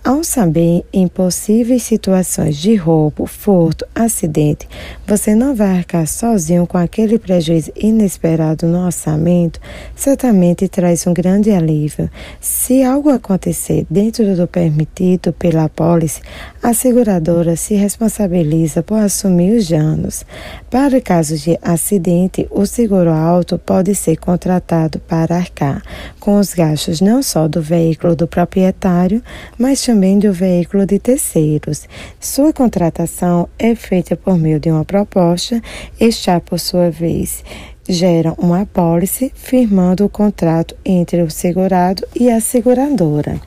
Ao 0.03 0.25
saber 0.25 0.83
em 0.95 1.07
possíveis 1.07 1.83
situações 1.83 2.57
de 2.57 2.75
roubo, 2.75 3.27
furto, 3.27 3.87
acidente, 3.95 4.67
você 5.07 5.35
não 5.35 5.55
vai 5.55 5.77
arcar 5.77 6.07
sozinho 6.07 6.67
com 6.67 6.79
aquele 6.79 7.19
prejuízo 7.19 7.71
inesperado 7.77 8.67
no 8.67 8.87
orçamento, 8.87 9.61
certamente 9.95 10.67
traz 10.69 11.07
um 11.07 11.13
grande 11.13 11.51
alívio. 11.51 12.09
Se 12.41 12.83
algo 12.83 13.11
acontecer 13.11 13.87
dentro 13.91 14.20
do 14.23 14.47
permitido 14.47 15.33
pela 15.33 15.69
pólice, 15.69 16.21
a 16.63 16.73
seguradora 16.73 17.57
se 17.57 17.75
responsabiliza 17.75 18.83
por 18.83 18.99
assumir 18.99 19.57
os 19.57 19.69
danos. 19.69 20.25
Para 20.71 21.01
casos 21.01 21.41
de 21.41 21.59
acidente, 21.63 22.47
o 22.51 22.67
seguro 22.67 23.11
alto 23.11 23.59
pode 23.59 23.95
ser 23.95 24.17
contratado 24.17 24.99
para 25.01 25.37
arcar 25.37 25.83
com 26.19 26.39
os 26.39 26.55
gastos 26.55 27.01
não 27.01 27.23
só 27.23 27.49
do 27.49 27.63
veículo 27.63 28.15
do 28.15 28.27
proprietário, 28.27 29.23
mas 29.59 29.85
também 29.85 30.19
do 30.19 30.33
veículo 30.33 30.87
de 30.87 30.99
terceiros. 30.99 31.89
Sua 32.21 32.53
contratação 32.53 33.49
é 33.59 33.75
feita 33.75 34.17
por 34.17 34.37
meio 34.37 34.61
de 34.61 34.71
uma 34.71 34.85
proposta, 34.85 35.61
está, 35.99 36.41
por 36.41 36.61
sua 36.61 36.91
vez, 36.91 37.43
gera 37.89 38.35
uma 38.39 38.63
apólice 38.63 39.33
firmando 39.35 40.05
o 40.05 40.09
contrato 40.09 40.77
entre 40.85 41.23
o 41.23 41.31
segurado 41.31 42.07
e 42.15 42.31
a 42.31 42.41
seguradora. 42.41 43.41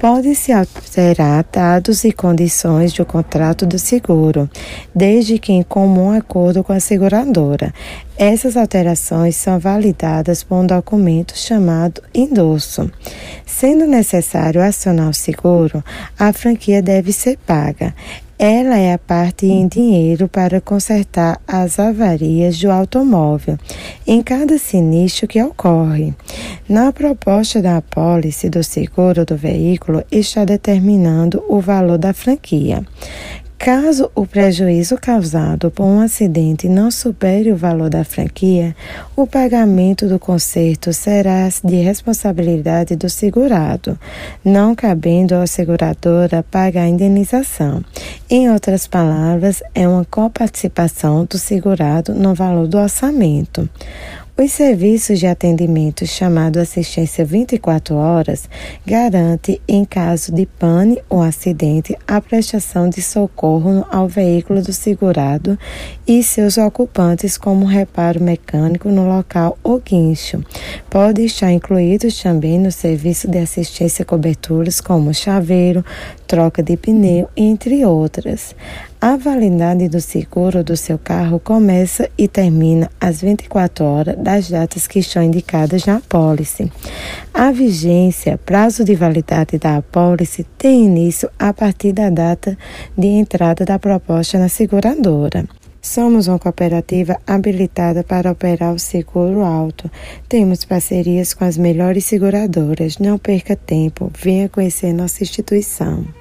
Pode-se 0.00 0.50
alterar 0.50 1.44
dados 1.52 2.04
e 2.04 2.10
condições 2.10 2.90
do 2.94 3.04
contrato 3.04 3.66
do 3.66 3.78
seguro, 3.78 4.48
desde 4.94 5.38
que 5.38 5.52
em 5.52 5.62
comum 5.62 6.10
acordo 6.10 6.64
com 6.64 6.72
a 6.72 6.80
seguradora. 6.80 7.70
Essas 8.16 8.56
alterações 8.56 9.36
são 9.36 9.58
validadas 9.58 10.42
por 10.42 10.54
um 10.56 10.66
documento 10.66 11.36
chamado 11.36 12.02
endosso. 12.14 12.90
Sendo 13.44 13.86
necessário 13.86 14.62
acionar 14.62 15.10
o 15.10 15.14
seguro, 15.14 15.84
a 16.18 16.32
franquia 16.32 16.80
deve 16.80 17.12
ser 17.12 17.36
paga. 17.36 17.94
Ela 18.42 18.78
é 18.78 18.94
a 18.94 18.98
parte 18.98 19.44
em 19.44 19.68
dinheiro 19.68 20.26
para 20.26 20.62
consertar 20.62 21.38
as 21.46 21.78
avarias 21.78 22.58
do 22.58 22.70
automóvel 22.70 23.58
em 24.06 24.22
cada 24.22 24.56
sinistro 24.56 25.28
que 25.28 25.42
ocorre. 25.42 26.14
Na 26.66 26.90
proposta 26.90 27.60
da 27.60 27.76
apólice 27.76 28.48
do 28.48 28.64
seguro 28.64 29.26
do 29.26 29.36
veículo 29.36 30.02
está 30.10 30.46
determinando 30.46 31.44
o 31.50 31.60
valor 31.60 31.98
da 31.98 32.14
franquia. 32.14 32.82
Caso 33.62 34.10
o 34.14 34.26
prejuízo 34.26 34.96
causado 34.96 35.70
por 35.70 35.84
um 35.84 36.00
acidente 36.00 36.66
não 36.66 36.90
supere 36.90 37.52
o 37.52 37.56
valor 37.56 37.90
da 37.90 38.02
franquia, 38.02 38.74
o 39.14 39.26
pagamento 39.26 40.08
do 40.08 40.18
conserto 40.18 40.94
será 40.94 41.46
de 41.62 41.76
responsabilidade 41.76 42.96
do 42.96 43.10
segurado, 43.10 43.98
não 44.42 44.74
cabendo 44.74 45.34
à 45.34 45.46
seguradora 45.46 46.42
pagar 46.42 46.84
a 46.84 46.88
indenização. 46.88 47.84
Em 48.30 48.50
outras 48.50 48.86
palavras, 48.86 49.62
é 49.74 49.86
uma 49.86 50.06
coparticipação 50.06 51.26
do 51.26 51.36
segurado 51.36 52.14
no 52.14 52.34
valor 52.34 52.66
do 52.66 52.78
orçamento. 52.78 53.68
Os 54.42 54.52
serviços 54.52 55.18
de 55.18 55.26
atendimento 55.26 56.06
chamado 56.06 56.56
assistência 56.56 57.26
24 57.26 57.94
horas 57.94 58.48
garante, 58.86 59.60
em 59.68 59.84
caso 59.84 60.32
de 60.32 60.46
pane 60.46 60.98
ou 61.10 61.20
acidente, 61.20 61.94
a 62.08 62.22
prestação 62.22 62.88
de 62.88 63.02
socorro 63.02 63.86
ao 63.90 64.08
veículo 64.08 64.62
do 64.62 64.72
segurado 64.72 65.58
e 66.08 66.22
seus 66.22 66.56
ocupantes 66.56 67.36
como 67.36 67.66
reparo 67.66 68.22
mecânico 68.22 68.88
no 68.88 69.06
local 69.06 69.58
ou 69.62 69.78
guincho. 69.78 70.42
Pode 70.88 71.22
estar 71.22 71.52
incluídos 71.52 72.18
também 72.22 72.58
no 72.58 72.72
serviço 72.72 73.28
de 73.28 73.36
assistência 73.36 74.06
coberturas 74.06 74.80
como 74.80 75.12
chaveiro, 75.12 75.84
troca 76.26 76.62
de 76.62 76.78
pneu, 76.78 77.28
entre 77.36 77.84
outras. 77.84 78.54
A 79.02 79.16
validade 79.16 79.88
do 79.88 79.98
seguro 79.98 80.62
do 80.62 80.76
seu 80.76 80.98
carro 80.98 81.40
começa 81.40 82.10
e 82.18 82.28
termina 82.28 82.90
às 83.00 83.22
24 83.22 83.82
horas 83.82 84.18
das 84.18 84.50
datas 84.50 84.86
que 84.86 84.98
estão 84.98 85.22
indicadas 85.22 85.86
na 85.86 85.96
apólice. 85.96 86.70
A 87.32 87.50
vigência, 87.50 88.36
prazo 88.36 88.84
de 88.84 88.94
validade 88.94 89.56
da 89.56 89.78
apólice, 89.78 90.44
tem 90.58 90.84
início 90.84 91.30
a 91.38 91.50
partir 91.50 91.92
da 91.92 92.10
data 92.10 92.58
de 92.94 93.06
entrada 93.06 93.64
da 93.64 93.78
proposta 93.78 94.38
na 94.38 94.50
seguradora. 94.50 95.48
Somos 95.80 96.28
uma 96.28 96.38
cooperativa 96.38 97.16
habilitada 97.26 98.04
para 98.04 98.30
operar 98.30 98.74
o 98.74 98.78
seguro 98.78 99.40
alto. 99.40 99.90
Temos 100.28 100.66
parcerias 100.66 101.32
com 101.32 101.46
as 101.46 101.56
melhores 101.56 102.04
seguradoras. 102.04 102.98
Não 102.98 103.16
perca 103.16 103.56
tempo, 103.56 104.12
venha 104.14 104.46
conhecer 104.46 104.92
nossa 104.92 105.22
instituição. 105.22 106.19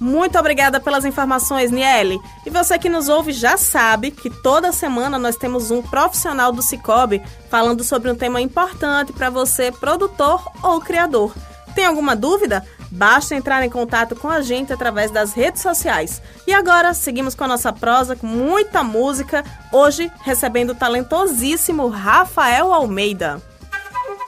Muito 0.00 0.38
obrigada 0.38 0.78
pelas 0.78 1.04
informações, 1.04 1.70
Niele. 1.70 2.20
E 2.46 2.50
você 2.50 2.78
que 2.78 2.88
nos 2.88 3.08
ouve 3.08 3.32
já 3.32 3.56
sabe 3.56 4.10
que 4.10 4.30
toda 4.30 4.70
semana 4.70 5.18
nós 5.18 5.36
temos 5.36 5.70
um 5.70 5.82
profissional 5.82 6.52
do 6.52 6.62
Cicobi 6.62 7.22
falando 7.50 7.82
sobre 7.82 8.10
um 8.10 8.14
tema 8.14 8.40
importante 8.40 9.12
para 9.12 9.28
você, 9.28 9.72
produtor 9.72 10.44
ou 10.62 10.80
criador. 10.80 11.34
Tem 11.74 11.84
alguma 11.84 12.14
dúvida? 12.14 12.64
Basta 12.90 13.34
entrar 13.34 13.62
em 13.64 13.70
contato 13.70 14.16
com 14.16 14.28
a 14.28 14.40
gente 14.40 14.72
através 14.72 15.10
das 15.10 15.32
redes 15.32 15.62
sociais. 15.62 16.22
E 16.46 16.52
agora 16.52 16.94
seguimos 16.94 17.34
com 17.34 17.44
a 17.44 17.48
nossa 17.48 17.72
prosa 17.72 18.16
com 18.16 18.26
muita 18.26 18.82
música, 18.82 19.44
hoje 19.72 20.10
recebendo 20.22 20.70
o 20.70 20.74
talentosíssimo 20.74 21.88
Rafael 21.88 22.72
Almeida. 22.72 23.42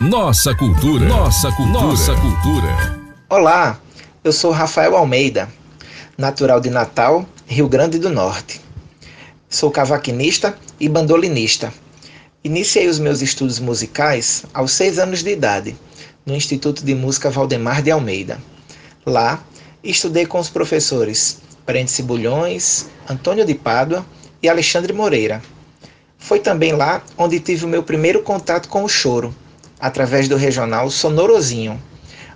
Nossa 0.01 0.55
cultura, 0.55 1.07
nossa 1.07 1.51
cultura, 1.53 1.87
nossa 1.87 2.15
cultura. 2.15 3.01
Olá, 3.29 3.79
eu 4.23 4.33
sou 4.33 4.51
Rafael 4.51 4.97
Almeida 4.97 5.49
natural 6.21 6.61
de 6.61 6.69
Natal, 6.69 7.27
Rio 7.47 7.67
Grande 7.67 7.99
do 7.99 8.11
Norte. 8.11 8.61
Sou 9.49 9.71
cavaquinista 9.71 10.55
e 10.79 10.87
bandolinista. 10.87 11.73
Iniciei 12.45 12.89
os 12.89 12.99
meus 12.99 13.23
estudos 13.23 13.59
musicais 13.59 14.45
aos 14.53 14.73
seis 14.73 14.99
anos 14.99 15.23
de 15.23 15.31
idade, 15.31 15.75
no 16.27 16.37
Instituto 16.37 16.85
de 16.85 16.95
Música 16.95 17.31
Valdemar 17.31 17.81
de 17.81 17.91
Almeida. 17.91 18.39
Lá, 19.07 19.43
estudei 19.83 20.27
com 20.27 20.39
os 20.39 20.51
professores 20.51 21.39
Prentice 21.65 22.03
Bulhões, 22.03 22.87
Antônio 23.09 23.47
de 23.47 23.55
Pádua 23.55 24.05
e 24.43 24.49
Alexandre 24.49 24.93
Moreira. 24.93 25.41
Foi 26.19 26.39
também 26.39 26.73
lá 26.73 27.03
onde 27.17 27.41
tive 27.41 27.65
o 27.65 27.69
meu 27.69 27.83
primeiro 27.83 28.23
contato 28.23 28.69
com 28.69 28.85
o 28.85 28.89
choro, 28.91 29.35
através 29.81 30.29
do 30.29 30.37
regional 30.37 30.91
Sonorozinho, 30.91 31.81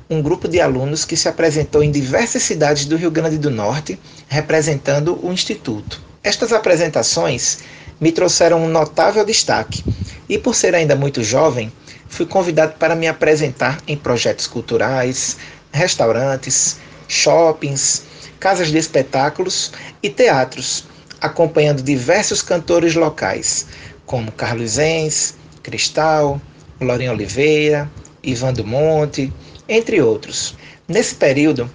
um 0.09 0.21
grupo 0.21 0.47
de 0.47 0.61
alunos 0.61 1.05
que 1.05 1.17
se 1.17 1.29
apresentou 1.29 1.83
em 1.83 1.91
diversas 1.91 2.43
cidades 2.43 2.85
do 2.85 2.97
Rio 2.97 3.11
Grande 3.11 3.39
do 3.39 3.51
Norte, 3.51 3.99
representando 4.29 5.19
o 5.23 5.33
Instituto. 5.33 6.01
Estas 6.23 6.53
apresentações 6.53 7.59
me 8.01 8.13
trouxeram 8.13 8.63
um 8.63 8.69
notável 8.69 9.25
destaque 9.25 9.85
e, 10.29 10.39
por 10.39 10.55
ser 10.55 10.75
ainda 10.75 10.95
muito 10.95 11.23
jovem, 11.23 11.73
fui 12.09 12.27
convidado 12.27 12.75
para 12.79 12.95
me 12.95 13.09
apresentar 13.09 13.81
em 13.87 13.97
projetos 13.97 14.47
culturais, 14.47 15.37
restaurantes, 15.73 16.77
shoppings, 17.09 18.03
casas 18.39 18.69
de 18.69 18.79
espetáculos 18.79 19.73
e 20.03 20.11
teatros, 20.11 20.85
acompanhando 21.21 21.83
diversos 21.83 22.43
cantores 22.43 22.95
locais, 22.95 23.67
como 24.05 24.31
Carlos 24.33 24.79
Enz, 24.79 25.35
Cristal, 25.63 26.41
Glorinha 26.79 27.13
Oliveira, 27.13 27.91
Ivan 28.23 28.53
do 28.53 28.67
Monte, 28.67 29.33
entre 29.69 30.01
outros. 30.01 30.57
Nesse 30.87 31.15
período, 31.15 31.71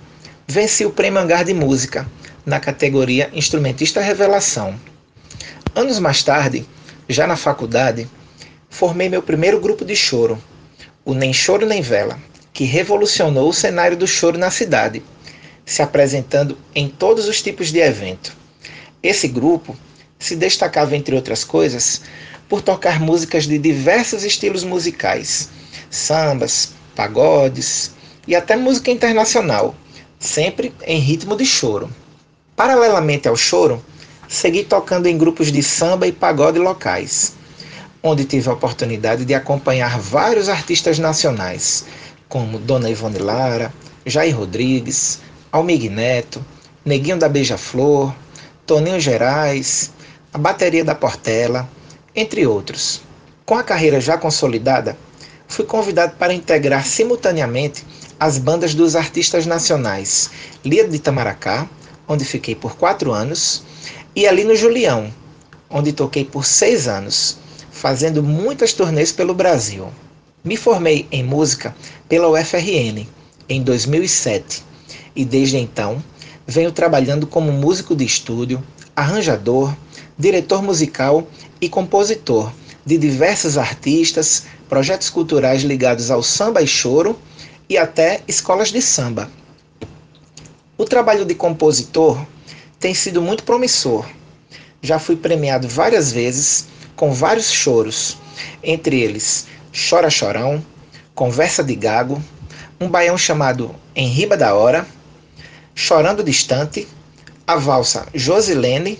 venci 0.47 0.85
o 0.85 0.91
Prêmio 0.91 1.19
Hangar 1.19 1.43
de 1.43 1.53
Música, 1.53 2.07
na 2.45 2.59
categoria 2.59 3.29
Instrumentista 3.33 4.01
Revelação. 4.01 4.79
Anos 5.75 5.99
mais 5.99 6.23
tarde, 6.23 6.65
já 7.07 7.27
na 7.27 7.35
faculdade, 7.35 8.07
formei 8.69 9.09
meu 9.09 9.21
primeiro 9.21 9.59
grupo 9.59 9.85
de 9.85 9.95
choro, 9.95 10.41
o 11.05 11.13
Nem 11.13 11.33
Choro 11.33 11.65
Nem 11.65 11.81
Vela, 11.81 12.19
que 12.53 12.63
revolucionou 12.63 13.49
o 13.49 13.53
cenário 13.53 13.97
do 13.97 14.07
choro 14.07 14.37
na 14.37 14.49
cidade, 14.49 15.03
se 15.65 15.81
apresentando 15.81 16.57
em 16.73 16.89
todos 16.89 17.27
os 17.27 17.41
tipos 17.41 17.71
de 17.71 17.79
evento. 17.79 18.35
Esse 19.01 19.27
grupo 19.27 19.77
se 20.17 20.35
destacava, 20.35 20.95
entre 20.95 21.15
outras 21.15 21.43
coisas, 21.43 22.01
por 22.47 22.61
tocar 22.61 22.99
músicas 22.99 23.45
de 23.45 23.57
diversos 23.57 24.23
estilos 24.23 24.63
musicais, 24.63 25.49
sambas, 25.89 26.73
pagodes 26.99 27.91
e 28.27 28.35
até 28.35 28.57
música 28.57 28.91
internacional, 28.91 29.73
sempre 30.19 30.73
em 30.85 30.99
ritmo 30.99 31.37
de 31.37 31.45
choro. 31.45 31.89
Paralelamente 32.57 33.25
ao 33.25 33.37
choro, 33.37 33.81
segui 34.27 34.65
tocando 34.65 35.07
em 35.07 35.17
grupos 35.17 35.49
de 35.49 35.63
samba 35.63 36.07
e 36.07 36.11
pagode 36.11 36.59
locais, 36.59 37.35
onde 38.03 38.25
tive 38.25 38.49
a 38.49 38.53
oportunidade 38.53 39.23
de 39.23 39.33
acompanhar 39.33 39.97
vários 39.97 40.49
artistas 40.49 40.99
nacionais, 40.99 41.85
como 42.27 42.59
Dona 42.59 42.89
Ivone 42.89 43.19
Lara, 43.19 43.73
Jair 44.05 44.37
Rodrigues, 44.37 45.21
Almig 45.53 45.87
Neto, 45.87 46.45
Neguinho 46.83 47.17
da 47.17 47.29
Beija-Flor, 47.29 48.13
Toninho 48.65 48.99
Gerais, 48.99 49.93
a 50.33 50.37
Bateria 50.37 50.83
da 50.83 50.95
Portela, 50.95 51.65
entre 52.13 52.45
outros. 52.45 53.01
Com 53.45 53.55
a 53.55 53.63
carreira 53.63 54.01
já 54.01 54.17
consolidada, 54.17 54.97
fui 55.49 55.65
convidado 55.65 56.15
para 56.15 56.33
integrar 56.33 56.85
simultaneamente 56.85 57.85
as 58.19 58.37
bandas 58.37 58.73
dos 58.73 58.95
artistas 58.95 59.45
nacionais 59.45 60.29
Lia 60.63 60.87
de 60.87 60.95
Itamaracá, 60.95 61.67
onde 62.07 62.23
fiquei 62.23 62.55
por 62.55 62.77
quatro 62.77 63.11
anos, 63.11 63.63
e 64.15 64.27
ali 64.27 64.43
no 64.43 64.55
Julião, 64.55 65.11
onde 65.69 65.91
toquei 65.91 66.23
por 66.23 66.45
seis 66.45 66.87
anos, 66.87 67.37
fazendo 67.71 68.21
muitas 68.21 68.73
turnês 68.73 69.11
pelo 69.11 69.33
Brasil. 69.33 69.89
Me 70.43 70.55
formei 70.55 71.07
em 71.11 71.23
música 71.23 71.75
pela 72.07 72.29
UFRN 72.29 73.07
em 73.47 73.63
2007 73.63 74.63
e 75.15 75.25
desde 75.25 75.57
então 75.57 76.03
venho 76.45 76.71
trabalhando 76.71 77.25
como 77.25 77.51
músico 77.51 77.95
de 77.95 78.05
estúdio, 78.05 78.63
arranjador, 78.95 79.75
diretor 80.17 80.61
musical 80.61 81.27
e 81.59 81.67
compositor 81.69 82.51
de 82.85 82.97
diversos 82.97 83.57
artistas, 83.57 84.45
projetos 84.69 85.09
culturais 85.09 85.63
ligados 85.63 86.11
ao 86.11 86.21
samba 86.21 86.61
e 86.61 86.67
choro 86.67 87.19
e 87.67 87.77
até 87.77 88.21
escolas 88.27 88.71
de 88.71 88.81
samba. 88.81 89.29
O 90.77 90.85
trabalho 90.85 91.25
de 91.25 91.33
compositor 91.33 92.23
tem 92.79 92.93
sido 92.93 93.21
muito 93.21 93.43
promissor. 93.43 94.05
Já 94.81 94.99
fui 94.99 95.15
premiado 95.15 95.67
várias 95.67 96.11
vezes 96.11 96.67
com 96.95 97.11
vários 97.11 97.51
choros, 97.51 98.17
entre 98.63 99.01
eles 99.01 99.47
Chora 99.89 100.09
Chorão, 100.09 100.63
Conversa 101.15 101.63
de 101.63 101.75
Gago, 101.75 102.21
um 102.79 102.87
baião 102.87 103.17
chamado 103.17 103.75
Em 103.95 104.07
Riba 104.07 104.37
da 104.37 104.53
Hora, 104.53 104.87
Chorando 105.73 106.23
Distante, 106.23 106.87
a 107.45 107.55
valsa 107.55 108.07
Josilene 108.13 108.99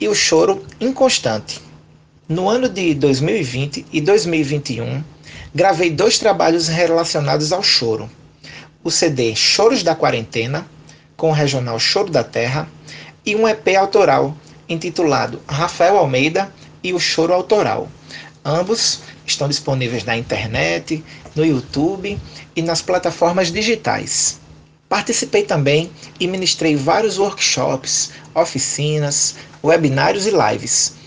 e 0.00 0.08
o 0.08 0.14
choro 0.14 0.64
Inconstante. 0.80 1.60
No 2.30 2.48
ano 2.48 2.68
de 2.68 2.94
2020 2.94 3.86
e 3.92 4.00
2021, 4.00 5.02
gravei 5.52 5.90
dois 5.90 6.16
trabalhos 6.16 6.68
relacionados 6.68 7.52
ao 7.52 7.60
choro. 7.60 8.08
O 8.84 8.90
CD 8.92 9.34
Choros 9.34 9.82
da 9.82 9.96
Quarentena, 9.96 10.64
com 11.16 11.30
o 11.30 11.32
regional 11.32 11.76
Choro 11.80 12.08
da 12.08 12.22
Terra, 12.22 12.68
e 13.26 13.34
um 13.34 13.48
EP 13.48 13.76
autoral 13.76 14.32
intitulado 14.68 15.42
Rafael 15.48 15.98
Almeida 15.98 16.54
e 16.84 16.92
o 16.92 17.00
Choro 17.00 17.34
Autoral. 17.34 17.88
Ambos 18.44 19.00
estão 19.26 19.48
disponíveis 19.48 20.04
na 20.04 20.16
internet, 20.16 21.02
no 21.34 21.44
YouTube 21.44 22.16
e 22.54 22.62
nas 22.62 22.80
plataformas 22.80 23.50
digitais. 23.50 24.38
Participei 24.88 25.42
também 25.42 25.90
e 26.20 26.28
ministrei 26.28 26.76
vários 26.76 27.18
workshops, 27.18 28.12
oficinas, 28.36 29.34
webinários 29.64 30.28
e 30.28 30.30
lives, 30.30 30.99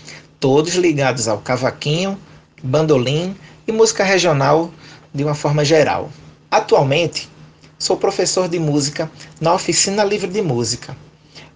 todos 0.44 0.74
ligados 0.74 1.26
ao 1.26 1.38
cavaquinho, 1.38 2.20
bandolim 2.62 3.34
e 3.66 3.72
música 3.72 4.04
regional 4.04 4.70
de 5.14 5.24
uma 5.24 5.34
forma 5.34 5.64
geral. 5.64 6.10
Atualmente, 6.50 7.30
sou 7.78 7.96
professor 7.96 8.46
de 8.46 8.58
música 8.58 9.10
na 9.40 9.54
Oficina 9.54 10.04
Livre 10.04 10.30
de 10.30 10.42
Música, 10.42 10.94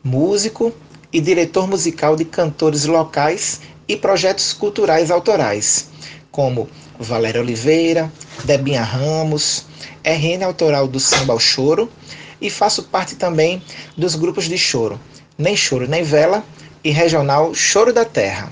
músico 0.03 0.73
e 1.13 1.21
diretor 1.21 1.69
musical 1.69 2.17
de 2.17 2.25
cantores 2.25 2.87
locais 2.87 3.61
e 3.87 3.95
projetos 3.95 4.55
culturais 4.55 5.11
autorais, 5.11 5.91
como 6.33 6.67
Valéria 6.99 7.43
Oliveira, 7.43 8.11
Debinha 8.45 8.83
Ramos, 8.83 9.67
RN 10.03 10.43
autoral 10.43 10.89
do 10.89 10.99
Samba 10.99 11.35
ao 11.35 11.39
Choro 11.39 11.93
e 12.41 12.49
faço 12.49 12.85
parte 12.85 13.17
também 13.17 13.63
dos 13.99 14.15
grupos 14.15 14.49
de 14.49 14.57
choro 14.57 14.99
Nem 15.37 15.55
Choro 15.55 15.87
Nem 15.87 16.03
Vela 16.03 16.43
e 16.83 16.91
regional 16.91 17.55
Choro 17.55 17.93
da 17.93 18.07
Terra. 18.07 18.51